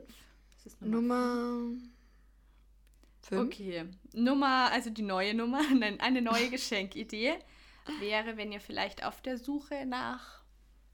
[0.80, 1.72] Nummer
[3.22, 3.42] 5.
[3.42, 3.86] Okay.
[4.14, 5.60] Nummer, also die neue Nummer,
[6.00, 7.36] eine neue Geschenkidee
[8.00, 10.42] wäre, wenn ihr vielleicht auf der Suche nach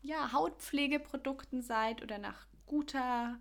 [0.01, 3.39] ja, Hautpflegeprodukten seid oder nach guter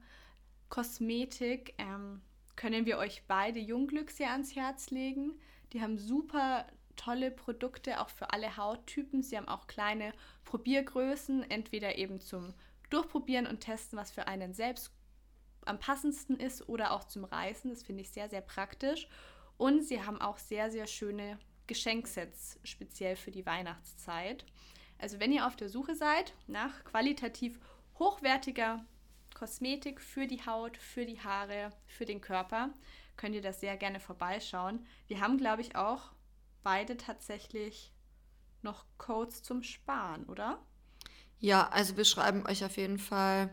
[0.69, 2.23] Kosmetik, ähm,
[2.57, 5.39] können wir euch beide Jungglücks hier ans Herz legen.
[5.73, 9.23] Die haben super tolle Produkte, auch für alle Hauttypen.
[9.23, 10.13] Sie haben auch kleine
[10.45, 12.55] Probiergrößen, entweder eben zum
[12.91, 14.93] Durchprobieren und Testen, was für einen selbst
[15.65, 17.71] am passendsten ist, oder auch zum Reißen.
[17.71, 19.09] Das finde ich sehr, sehr praktisch.
[19.57, 24.45] Und sie haben auch sehr, sehr schöne Geschenksets, speziell für die Weihnachtszeit.
[24.99, 27.59] Also wenn ihr auf der Suche seid nach qualitativ
[27.99, 28.85] hochwertiger
[29.35, 32.71] Kosmetik für die Haut, für die Haare, für den Körper,
[33.17, 34.87] könnt ihr das sehr gerne vorbeischauen.
[35.07, 36.13] Wir haben, glaube ich, auch
[36.63, 37.93] beide tatsächlich
[38.63, 40.59] noch Codes zum Sparen, oder?
[41.39, 43.53] Ja, also wir schreiben euch auf jeden Fall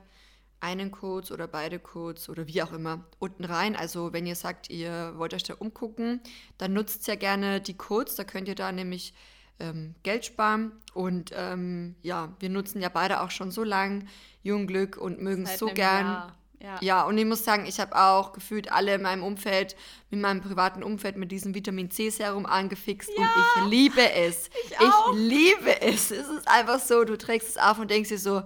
[0.60, 3.76] einen Code oder beide Codes oder wie auch immer unten rein.
[3.76, 6.22] Also wenn ihr sagt, ihr wollt euch da umgucken,
[6.58, 8.16] dann nutzt ja gerne die Codes.
[8.16, 9.14] Da könnt ihr da nämlich
[9.60, 10.74] ähm, Geld sparen.
[10.94, 14.08] Und ähm, ja, wir nutzen ja beide auch schon so lang
[14.44, 16.06] Jungglück und mögen es so gern.
[16.06, 16.39] Jahr.
[16.62, 16.78] Ja.
[16.82, 19.78] ja, und ich muss sagen, ich habe auch gefühlt alle in meinem Umfeld,
[20.10, 23.30] in meinem privaten Umfeld mit diesem Vitamin C Serum angefixt ja, und
[23.66, 24.50] ich liebe es.
[24.66, 26.12] Ich, ich, liebe es.
[26.12, 28.44] Es ist einfach so, du trägst es auf und denkst dir so,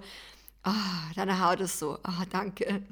[0.64, 2.82] oh, deine Haut ist so, oh, danke.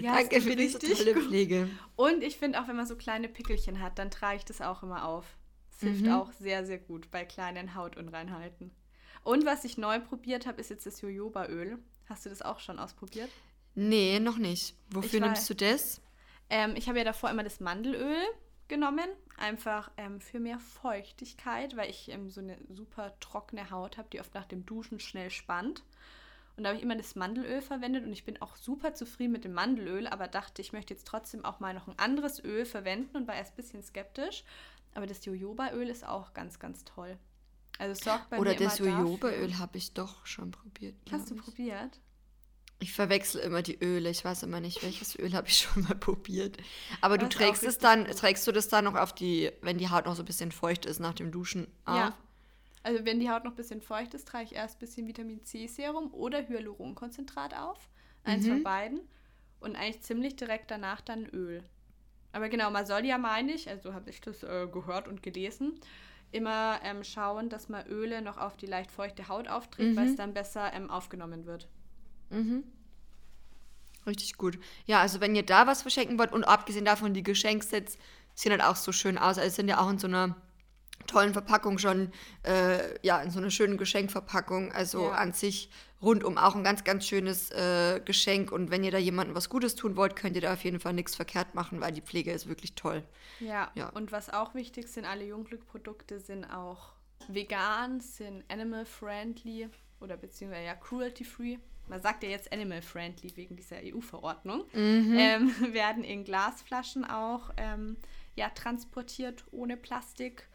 [0.00, 1.24] Ja, danke für diese tolle gut.
[1.24, 1.68] Pflege.
[1.94, 4.82] Und ich finde auch, wenn man so kleine Pickelchen hat, dann trage ich das auch
[4.82, 5.36] immer auf.
[5.72, 6.12] Es hilft mhm.
[6.12, 8.70] auch sehr, sehr gut bei kleinen Hautunreinheiten.
[9.22, 11.78] Und was ich neu probiert habe, ist jetzt das Jojobaöl.
[12.08, 13.30] Hast du das auch schon ausprobiert?
[13.76, 14.74] Nee, noch nicht.
[14.90, 16.00] Wofür nimmst du das?
[16.48, 18.16] Ähm, ich habe ja davor immer das Mandelöl
[18.68, 24.08] genommen, einfach ähm, für mehr Feuchtigkeit, weil ich ähm, so eine super trockene Haut habe,
[24.10, 25.84] die oft nach dem Duschen schnell spannt.
[26.56, 29.44] Und da habe ich immer das Mandelöl verwendet und ich bin auch super zufrieden mit
[29.44, 33.14] dem Mandelöl, aber dachte, ich möchte jetzt trotzdem auch mal noch ein anderes Öl verwenden
[33.14, 34.42] und war erst ein bisschen skeptisch.
[34.94, 37.18] Aber das Jojobaöl ist auch ganz, ganz toll.
[37.78, 40.94] Also sorgt bei Oder mir das Jojobaöl habe ich doch schon probiert.
[41.12, 41.42] Hast du ich.
[41.42, 42.00] probiert?
[42.78, 44.10] Ich verwechsel immer die Öle.
[44.10, 46.58] Ich weiß immer nicht, welches Öl habe ich schon mal probiert.
[47.00, 50.06] Aber du trägst es dann, trägst du das dann noch auf die, wenn die Haut
[50.06, 51.96] noch so ein bisschen feucht ist nach dem Duschen auf?
[51.96, 52.18] Ja.
[52.82, 55.42] Also wenn die Haut noch ein bisschen feucht ist, trage ich erst ein bisschen Vitamin
[55.44, 57.88] C Serum oder Hyaluronkonzentrat auf.
[58.24, 58.50] Eins mhm.
[58.50, 59.00] von beiden.
[59.58, 61.64] Und eigentlich ziemlich direkt danach dann Öl.
[62.32, 65.80] Aber genau, man soll ja, meine ich, also habe ich das äh, gehört und gelesen,
[66.32, 69.96] immer ähm, schauen, dass man Öle noch auf die leicht feuchte Haut aufträgt, mhm.
[69.96, 71.66] weil es dann besser ähm, aufgenommen wird.
[72.30, 72.64] Mhm.
[74.06, 74.58] Richtig gut.
[74.86, 77.98] Ja, also wenn ihr da was verschenken wollt und abgesehen davon, die Geschenksets
[78.34, 79.38] sehen halt auch so schön aus.
[79.38, 80.36] Also sind ja auch in so einer
[81.06, 82.12] tollen Verpackung schon,
[82.44, 84.72] äh, ja, in so einer schönen Geschenkverpackung.
[84.72, 85.12] Also ja.
[85.12, 85.70] an sich
[86.02, 88.52] rundum auch ein ganz, ganz schönes äh, Geschenk.
[88.52, 90.92] Und wenn ihr da jemandem was Gutes tun wollt, könnt ihr da auf jeden Fall
[90.92, 93.02] nichts verkehrt machen, weil die Pflege ist wirklich toll.
[93.40, 93.88] Ja, ja.
[93.90, 96.92] und was auch wichtig sind, alle Jungglück-Produkte sind auch
[97.28, 99.68] vegan, sind animal-friendly
[100.00, 101.58] oder beziehungsweise ja cruelty-free
[101.88, 105.16] man sagt ja jetzt animal friendly wegen dieser EU-Verordnung, mhm.
[105.18, 107.96] ähm, werden in Glasflaschen auch ähm,
[108.34, 110.48] ja, transportiert ohne Plastik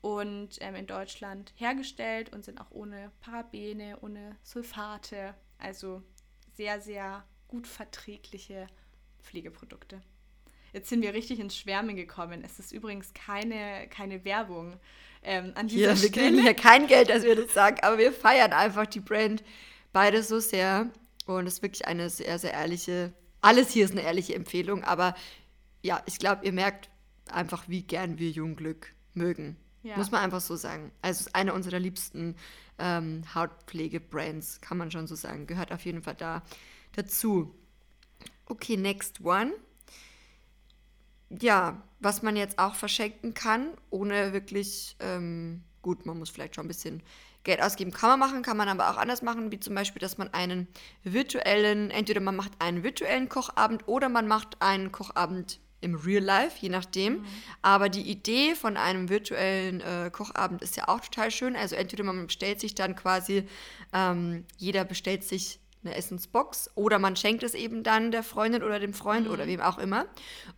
[0.00, 5.34] und ähm, in Deutschland hergestellt und sind auch ohne Parabene, ohne Sulfate.
[5.58, 6.02] Also
[6.56, 8.66] sehr, sehr gut verträgliche
[9.22, 10.00] Pflegeprodukte.
[10.72, 12.42] Jetzt sind wir richtig ins Schwärmen gekommen.
[12.44, 14.78] Es ist übrigens keine, keine Werbung
[15.22, 18.12] ähm, an dieser hier, Wir kriegen hier kein Geld, dass wir das sagen, aber wir
[18.12, 19.42] feiern einfach die Brand
[19.92, 20.90] beide so sehr.
[21.26, 25.14] Und es ist wirklich eine sehr, sehr ehrliche, alles hier ist eine ehrliche Empfehlung, aber
[25.82, 26.90] ja, ich glaube, ihr merkt
[27.30, 29.56] einfach, wie gern wir Jungglück mögen.
[29.82, 29.96] Ja.
[29.96, 30.92] Muss man einfach so sagen.
[31.00, 32.36] Also es ist eine unserer liebsten
[32.78, 35.46] ähm, Hautpflege-Brands, kann man schon so sagen.
[35.46, 36.42] Gehört auf jeden Fall da
[36.92, 37.54] dazu.
[38.46, 39.52] Okay, next one.
[41.30, 46.64] Ja, was man jetzt auch verschenken kann, ohne wirklich, ähm, gut, man muss vielleicht schon
[46.64, 47.02] ein bisschen
[47.42, 50.18] Geld ausgeben kann man machen, kann man aber auch anders machen, wie zum Beispiel, dass
[50.18, 50.68] man einen
[51.04, 56.58] virtuellen, entweder man macht einen virtuellen Kochabend oder man macht einen Kochabend im Real Life,
[56.60, 57.14] je nachdem.
[57.14, 57.26] Mhm.
[57.62, 61.56] Aber die Idee von einem virtuellen äh, Kochabend ist ja auch total schön.
[61.56, 63.46] Also entweder man bestellt sich dann quasi,
[63.92, 68.78] ähm, jeder bestellt sich eine Essensbox oder man schenkt es eben dann der Freundin oder
[68.78, 69.32] dem Freund mhm.
[69.32, 70.06] oder wem auch immer,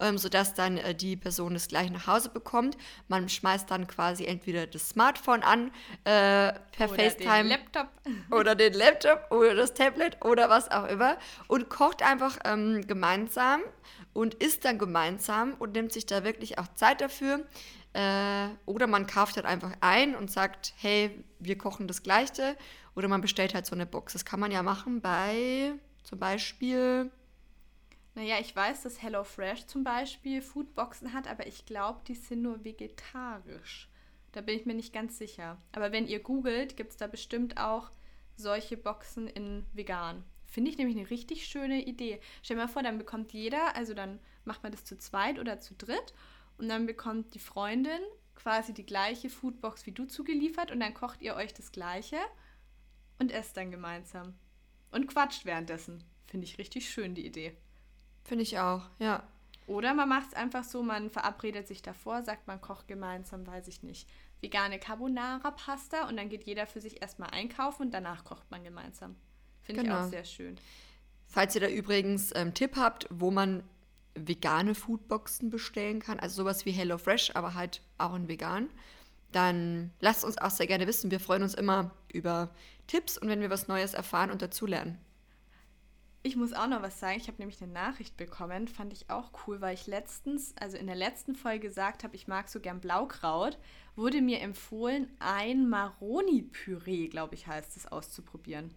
[0.00, 2.76] ähm, sodass dann äh, die Person es gleich nach Hause bekommt.
[3.08, 5.68] Man schmeißt dann quasi entweder das Smartphone an
[6.04, 7.88] äh, per oder FaceTime den Laptop.
[8.30, 13.60] oder den Laptop oder das Tablet oder was auch immer und kocht einfach ähm, gemeinsam
[14.12, 17.46] und isst dann gemeinsam und nimmt sich da wirklich auch Zeit dafür.
[17.94, 22.56] Äh, oder man kauft halt einfach ein und sagt, hey, wir kochen das Gleiche
[22.94, 24.12] oder man bestellt halt so eine Box.
[24.12, 27.10] Das kann man ja machen bei Zum Beispiel.
[28.14, 32.62] Naja, ich weiß, dass HelloFresh zum Beispiel Foodboxen hat, aber ich glaube, die sind nur
[32.62, 33.88] vegetarisch.
[34.32, 35.56] Da bin ich mir nicht ganz sicher.
[35.72, 37.90] Aber wenn ihr googelt, gibt es da bestimmt auch
[38.36, 40.24] solche Boxen in vegan.
[40.46, 42.20] Finde ich nämlich eine richtig schöne Idee.
[42.42, 45.60] Stell dir mal vor, dann bekommt jeder, also dann macht man das zu zweit oder
[45.60, 46.12] zu dritt
[46.58, 48.02] und dann bekommt die Freundin
[48.34, 52.18] quasi die gleiche Foodbox wie du zugeliefert und dann kocht ihr euch das gleiche
[53.22, 54.34] und esst dann gemeinsam.
[54.90, 56.02] Und quatscht währenddessen.
[56.26, 57.56] Finde ich richtig schön, die Idee.
[58.24, 59.22] Finde ich auch, ja.
[59.68, 63.68] Oder man macht es einfach so, man verabredet sich davor, sagt, man kocht gemeinsam, weiß
[63.68, 64.08] ich nicht,
[64.40, 69.14] vegane Carbonara-Pasta und dann geht jeder für sich erstmal einkaufen und danach kocht man gemeinsam.
[69.62, 70.00] Finde genau.
[70.00, 70.56] ich auch sehr schön.
[71.28, 73.62] Falls ihr da übrigens ähm, Tipp habt, wo man
[74.14, 78.68] vegane Foodboxen bestellen kann, also sowas wie HelloFresh, aber halt auch in vegan,
[79.30, 81.10] dann lasst uns auch sehr gerne wissen.
[81.10, 82.50] Wir freuen uns immer über
[82.86, 84.98] Tipps und wenn wir was Neues erfahren und dazulernen.
[86.24, 87.18] Ich muss auch noch was sagen.
[87.18, 90.86] Ich habe nämlich eine Nachricht bekommen, fand ich auch cool, weil ich letztens, also in
[90.86, 93.58] der letzten Folge gesagt habe, ich mag so gern Blaukraut,
[93.96, 98.72] wurde mir empfohlen, ein Maroni-Püree, glaube ich, heißt es, auszuprobieren.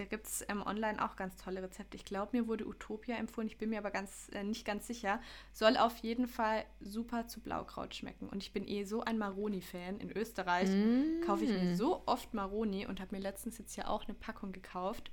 [0.00, 1.94] Da gibt es ähm, online auch ganz tolle Rezepte.
[1.94, 5.20] Ich glaube, mir wurde Utopia empfohlen, ich bin mir aber ganz, äh, nicht ganz sicher.
[5.52, 8.30] Soll auf jeden Fall super zu Blaukraut schmecken.
[8.30, 10.00] Und ich bin eh so ein Maroni-Fan.
[10.00, 11.20] In Österreich mm.
[11.26, 14.52] kaufe ich mir so oft Maroni und habe mir letztens jetzt ja auch eine Packung
[14.52, 15.10] gekauft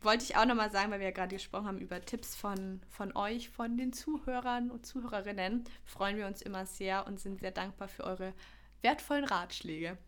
[0.00, 3.16] wollte ich auch nochmal sagen, weil wir ja gerade gesprochen haben über Tipps von, von
[3.16, 7.88] euch, von den Zuhörern und Zuhörerinnen, freuen wir uns immer sehr und sind sehr dankbar
[7.88, 8.32] für eure
[8.80, 9.98] wertvollen Ratschläge.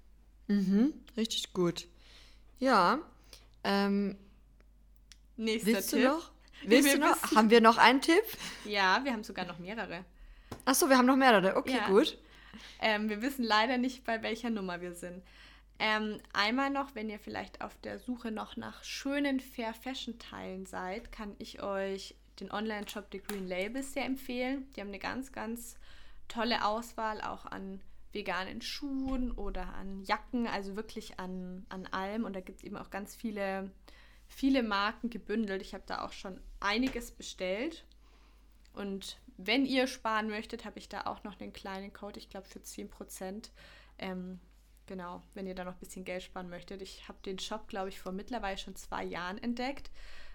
[0.46, 1.88] Mhm, richtig gut.
[2.60, 3.00] Ja.
[3.64, 4.16] Ähm,
[5.36, 6.02] Nächster willst Tipp.
[6.02, 6.30] Du noch?
[6.62, 7.34] Willst du noch?
[7.34, 8.24] Haben wir noch einen Tipp?
[8.64, 10.04] Ja, wir haben sogar noch mehrere.
[10.64, 11.56] Achso, wir haben noch mehrere.
[11.56, 11.88] Okay, ja.
[11.88, 12.18] gut.
[12.80, 15.22] Ähm, wir wissen leider nicht, bei welcher Nummer wir sind.
[15.78, 20.66] Ähm, einmal noch, wenn ihr vielleicht auf der Suche noch nach schönen Fair Fashion Teilen
[20.66, 24.70] seid, kann ich euch den Online-Shop The Green Labels sehr empfehlen.
[24.76, 25.76] Die haben eine ganz, ganz
[26.28, 27.80] tolle Auswahl auch an
[28.12, 32.24] veganen Schuhen oder an Jacken, also wirklich an, an allem.
[32.24, 33.70] Und da gibt es eben auch ganz viele,
[34.26, 35.62] viele Marken gebündelt.
[35.62, 37.84] Ich habe da auch schon einiges bestellt.
[38.72, 42.46] Und wenn ihr sparen möchtet, habe ich da auch noch einen kleinen Code, ich glaube
[42.46, 43.50] für 10%.
[43.98, 44.40] Ähm,
[44.90, 46.82] Genau, wenn ihr da noch ein bisschen Geld sparen möchtet.
[46.82, 49.88] Ich habe den Shop, glaube ich, vor mittlerweile schon zwei Jahren entdeckt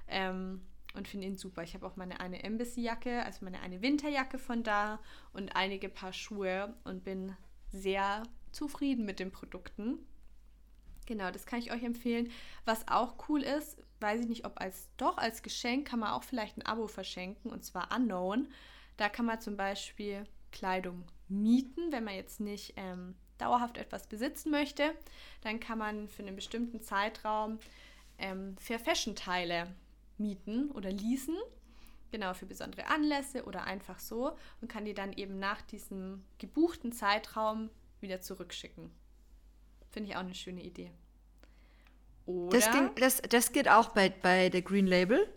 [0.08, 0.62] ähm,
[0.94, 1.62] und finde ihn super.
[1.64, 5.02] Ich habe auch meine eine Embassy-Jacke, also meine eine Winterjacke von da
[5.34, 7.36] und einige Paar Schuhe und bin
[7.71, 9.99] sehr zufrieden mit den Produkten.
[11.06, 12.32] Genau, das kann ich euch empfehlen.
[12.65, 16.23] Was auch cool ist, weiß ich nicht, ob als doch als Geschenk kann man auch
[16.23, 18.47] vielleicht ein Abo verschenken und zwar Unknown.
[18.97, 24.51] Da kann man zum Beispiel Kleidung mieten, wenn man jetzt nicht ähm, dauerhaft etwas besitzen
[24.51, 24.95] möchte,
[25.41, 27.60] dann kann man für einen bestimmten Zeitraum
[28.17, 29.73] ähm, Fair Fashion Teile
[30.17, 31.36] mieten oder leasen.
[32.15, 36.93] Genau, für besondere Anlässe oder einfach so und kann die dann eben nach diesem gebuchten
[36.93, 38.89] Zeitraum wieder zurückschicken.
[39.91, 40.91] Finde ich auch eine schöne Idee.
[42.25, 45.28] Oder das, ging, das, das geht auch bei, bei der Green Label?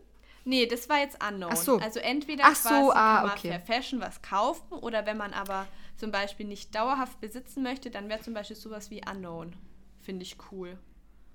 [0.44, 1.56] Nee, das war jetzt unknown.
[1.56, 1.78] So.
[1.78, 3.48] Also entweder Ach so, quasi ah, kann man okay.
[3.48, 8.08] Fair Fashion was kaufen oder wenn man aber zum Beispiel nicht dauerhaft besitzen möchte, dann
[8.08, 9.52] wäre zum Beispiel sowas wie Unknown.
[10.00, 10.78] Finde ich cool.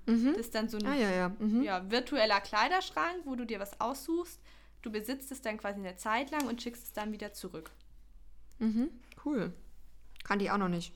[0.06, 0.28] Mhm.
[0.28, 1.28] Das ist dann so ein ah, ja, ja.
[1.38, 1.62] Mhm.
[1.62, 4.40] ja, virtueller Kleiderschrank, wo du dir was aussuchst.
[4.84, 7.70] Du besitzt es dann quasi eine Zeit lang und schickst es dann wieder zurück.
[8.58, 8.90] Mhm.
[9.24, 9.54] Cool.
[10.24, 10.92] Kann die auch noch nicht.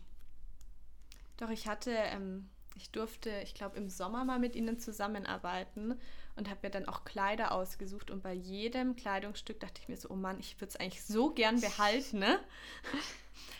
[1.38, 5.98] Doch, ich hatte, ähm, ich durfte, ich glaube, im Sommer mal mit ihnen zusammenarbeiten
[6.36, 8.10] und habe mir dann auch Kleider ausgesucht.
[8.10, 11.30] Und bei jedem Kleidungsstück dachte ich mir so, oh Mann, ich würde es eigentlich so
[11.32, 12.18] gern behalten.
[12.18, 12.38] Ne?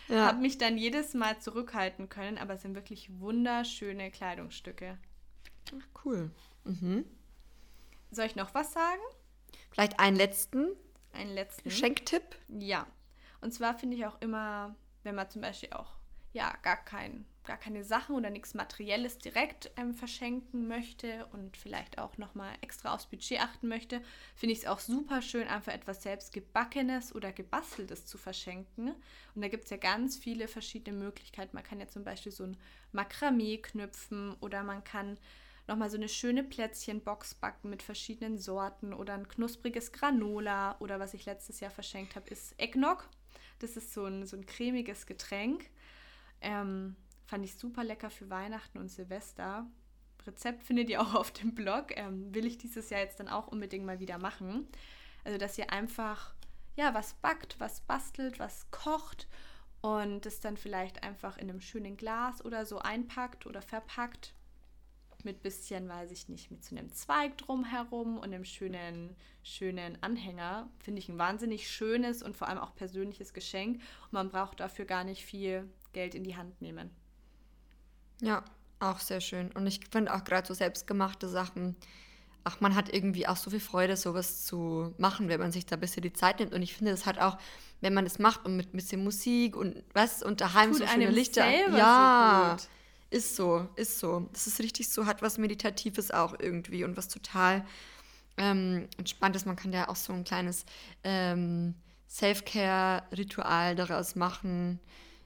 [0.09, 0.25] Ja.
[0.25, 4.97] Habe mich dann jedes Mal zurückhalten können, aber es sind wirklich wunderschöne Kleidungsstücke.
[5.71, 6.31] Ach, cool.
[6.63, 7.05] Mhm.
[8.09, 9.01] Soll ich noch was sagen?
[9.71, 10.67] Vielleicht einen letzten?
[11.13, 11.63] Einen letzten.
[11.63, 12.23] Geschenktipp?
[12.47, 12.87] Ja.
[13.41, 15.93] Und zwar finde ich auch immer, wenn man zum Beispiel auch
[16.33, 21.97] ja gar kein gar keine Sachen oder nichts Materielles direkt ähm, verschenken möchte und vielleicht
[21.97, 24.03] auch nochmal extra aufs Budget achten möchte,
[24.35, 28.89] finde ich es auch super schön, einfach etwas selbst gebackenes oder gebasteltes zu verschenken.
[29.33, 31.55] Und da gibt es ja ganz viele verschiedene Möglichkeiten.
[31.55, 32.55] Man kann ja zum Beispiel so ein
[32.91, 35.17] Makramee knüpfen oder man kann
[35.69, 41.13] nochmal so eine schöne Plätzchenbox backen mit verschiedenen Sorten oder ein knuspriges Granola oder was
[41.13, 43.07] ich letztes Jahr verschenkt habe, ist Eggnog.
[43.59, 45.69] Das ist so ein, so ein cremiges Getränk.
[46.41, 46.95] Ähm,
[47.29, 49.67] Fand ich super lecker für Weihnachten und Silvester.
[50.25, 51.95] Rezept findet ihr auch auf dem Blog.
[51.95, 54.67] Ähm, will ich dieses Jahr jetzt dann auch unbedingt mal wieder machen.
[55.23, 56.33] Also, dass ihr einfach
[56.75, 59.27] ja was backt, was bastelt, was kocht
[59.81, 64.33] und es dann vielleicht einfach in einem schönen Glas oder so einpackt oder verpackt.
[65.25, 70.69] Mit bisschen, weiß ich nicht, mit so einem Zweig drumherum und einem schönen, schönen Anhänger.
[70.79, 73.81] Finde ich ein wahnsinnig schönes und vor allem auch persönliches Geschenk.
[74.03, 76.89] Und man braucht dafür gar nicht viel Geld in die Hand nehmen.
[78.21, 78.43] Ja,
[78.79, 79.51] auch sehr schön.
[79.51, 81.75] Und ich finde auch gerade so selbstgemachte Sachen,
[82.43, 85.75] ach, man hat irgendwie auch so viel Freude, sowas zu machen, wenn man sich da
[85.75, 86.53] ein bisschen die Zeit nimmt.
[86.53, 87.37] Und ich finde, das hat auch,
[87.81, 90.87] wenn man das macht und mit ein bisschen Musik und was und daheim Tut so
[90.87, 91.49] schöne Lichter.
[91.49, 92.67] ja, so
[93.09, 94.29] ist so, ist so.
[94.33, 97.65] Das ist richtig so, hat was Meditatives auch irgendwie und was total
[98.37, 99.45] ähm, Entspanntes.
[99.45, 100.65] Man kann ja auch so ein kleines
[101.03, 101.75] ähm,
[102.09, 104.79] Self-Care-Ritual daraus machen.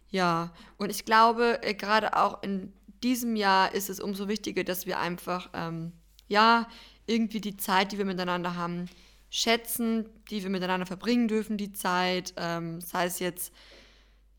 [0.10, 2.72] Ja, und ich glaube, äh, gerade auch in
[3.04, 5.92] diesem Jahr ist es umso wichtiger, dass wir einfach, ähm,
[6.28, 6.68] ja,
[7.06, 8.90] irgendwie die Zeit, die wir miteinander haben,
[9.30, 13.54] schätzen, die wir miteinander verbringen dürfen, die Zeit, ähm, sei es jetzt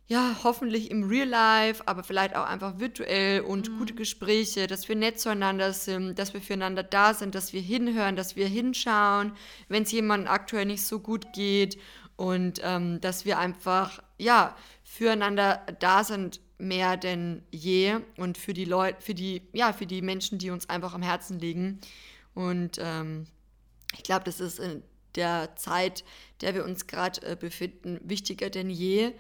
[0.07, 3.79] ja, hoffentlich im Real Life, aber vielleicht auch einfach virtuell und mhm.
[3.79, 8.15] gute Gespräche, dass wir nett zueinander sind, dass wir füreinander da sind, dass wir hinhören,
[8.15, 9.33] dass wir hinschauen,
[9.69, 11.79] wenn es jemandem aktuell nicht so gut geht
[12.17, 18.67] und ähm, dass wir einfach, ja, füreinander da sind mehr denn je und für die
[18.67, 21.81] Leute, für die, ja, für die Menschen, die uns einfach am Herzen liegen.
[22.35, 23.27] Und ähm,
[23.97, 24.83] ich glaube, das ist in
[25.17, 26.05] der Zeit,
[26.41, 29.13] der wir uns gerade äh, befinden, wichtiger denn je.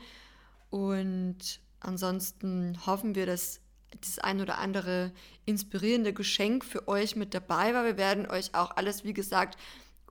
[0.74, 3.60] Und ansonsten hoffen wir, dass
[4.00, 5.12] das ein oder andere
[5.44, 7.84] inspirierende Geschenk für euch mit dabei war.
[7.84, 9.56] Wir werden euch auch alles, wie gesagt,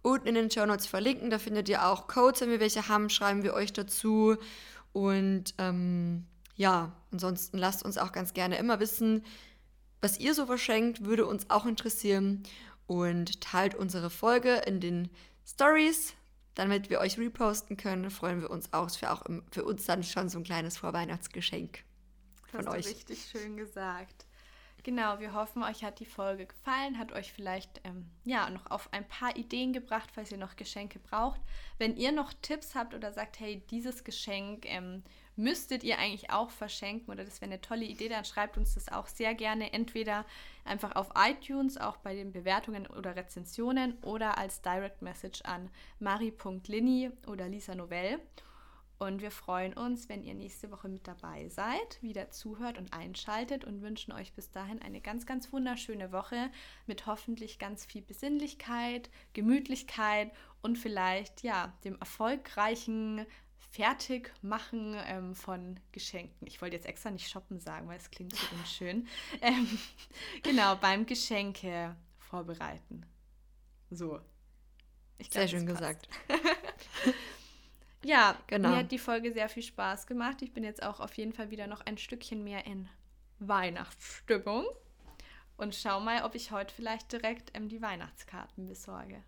[0.04, 1.30] unten in den Show Notes verlinken.
[1.30, 4.38] Da findet ihr auch Codes, wenn wir welche haben, schreiben wir euch dazu.
[4.94, 9.26] Und ähm, ja, ansonsten lasst uns auch ganz gerne immer wissen,
[10.00, 12.42] was ihr so verschenkt, würde uns auch interessieren.
[12.88, 15.10] Und teilt unsere Folge in den
[15.46, 16.14] Stories
[16.56, 18.90] damit wir euch reposten können, freuen wir uns auch.
[18.90, 21.84] Für, auch im, für uns dann schon so ein kleines Vorweihnachtsgeschenk
[22.46, 22.86] von Hast euch.
[22.86, 24.26] Du richtig schön gesagt.
[24.84, 28.92] Genau, wir hoffen, euch hat die Folge gefallen, hat euch vielleicht ähm, ja noch auf
[28.92, 31.40] ein paar Ideen gebracht, falls ihr noch Geschenke braucht.
[31.78, 35.04] Wenn ihr noch Tipps habt oder sagt, hey, dieses Geschenk ähm,
[35.36, 38.90] müsstet ihr eigentlich auch verschenken oder das wäre eine tolle Idee, dann schreibt uns das
[38.90, 40.26] auch sehr gerne entweder
[40.66, 45.70] einfach auf iTunes, auch bei den Bewertungen oder Rezensionen oder als Direct Message an
[46.00, 48.20] mari.lini oder Lisa Novell.
[49.00, 53.66] Und wir freuen uns, wenn ihr nächste Woche mit dabei seid, wieder zuhört und einschaltet
[53.66, 56.50] und wünschen euch bis dahin eine ganz, ganz wunderschöne Woche
[56.86, 60.32] mit hoffentlich ganz viel Besinnlichkeit, Gemütlichkeit
[60.62, 63.26] und vielleicht ja dem erfolgreichen
[63.72, 66.48] Fertigmachen ähm, von Geschenken.
[66.48, 69.08] Ich wollte jetzt extra nicht shoppen sagen, weil es klingt so unschön.
[69.42, 69.68] Ähm,
[70.44, 73.06] genau, beim Geschenke vorbereiten.
[73.90, 74.20] So.
[75.18, 76.08] Glaub, sehr schön gesagt.
[78.04, 78.70] ja, genau.
[78.70, 80.42] mir hat die Folge sehr viel Spaß gemacht.
[80.42, 82.90] Ich bin jetzt auch auf jeden Fall wieder noch ein Stückchen mehr in
[83.40, 84.66] Weihnachtsstimmung.
[85.58, 89.24] Und schau mal, ob ich heute vielleicht direkt ähm, die Weihnachtskarten besorge.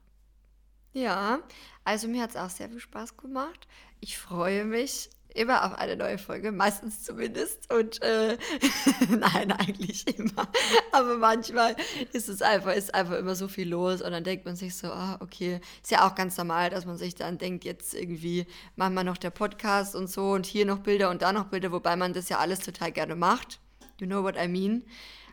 [0.95, 1.39] Ja,
[1.83, 3.67] also mir hat es auch sehr viel Spaß gemacht.
[3.99, 7.69] Ich freue mich immer auf eine neue Folge, meistens zumindest.
[7.69, 8.37] Und äh,
[9.09, 10.47] nein, eigentlich immer.
[10.93, 11.75] Aber manchmal
[12.13, 14.87] ist es einfach, ist einfach immer so viel los und dann denkt man sich so,
[14.87, 18.93] ah, okay, ist ja auch ganz normal, dass man sich dann denkt, jetzt irgendwie machen
[18.93, 21.97] wir noch der Podcast und so und hier noch Bilder und da noch Bilder, wobei
[21.97, 23.59] man das ja alles total gerne macht.
[23.99, 24.83] You know what I mean?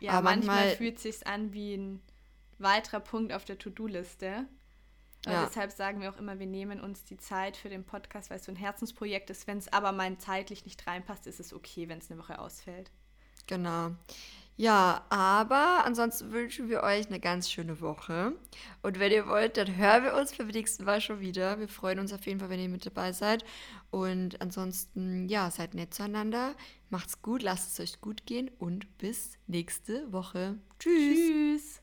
[0.01, 2.01] Ja, Aber manchmal, manchmal fühlt es sich an wie ein
[2.59, 4.45] weiterer Punkt auf der To-Do-Liste.
[5.25, 5.45] Ja.
[5.45, 8.45] deshalb sagen wir auch immer, wir nehmen uns die Zeit für den Podcast, weil es
[8.45, 9.47] so ein Herzensprojekt ist.
[9.47, 12.91] Wenn es aber mal zeitlich nicht reinpasst, ist es okay, wenn es eine Woche ausfällt.
[13.47, 13.91] Genau.
[14.55, 18.33] Ja, aber ansonsten wünschen wir euch eine ganz schöne Woche.
[18.83, 21.59] Und wenn ihr wollt, dann hören wir uns beim nächsten Mal schon wieder.
[21.59, 23.43] Wir freuen uns auf jeden Fall, wenn ihr mit dabei seid.
[23.89, 26.53] Und ansonsten, ja, seid nett zueinander.
[26.91, 30.59] Macht's gut, lasst es euch gut gehen und bis nächste Woche.
[30.77, 31.17] Tschüss.
[31.17, 31.82] Tschüss.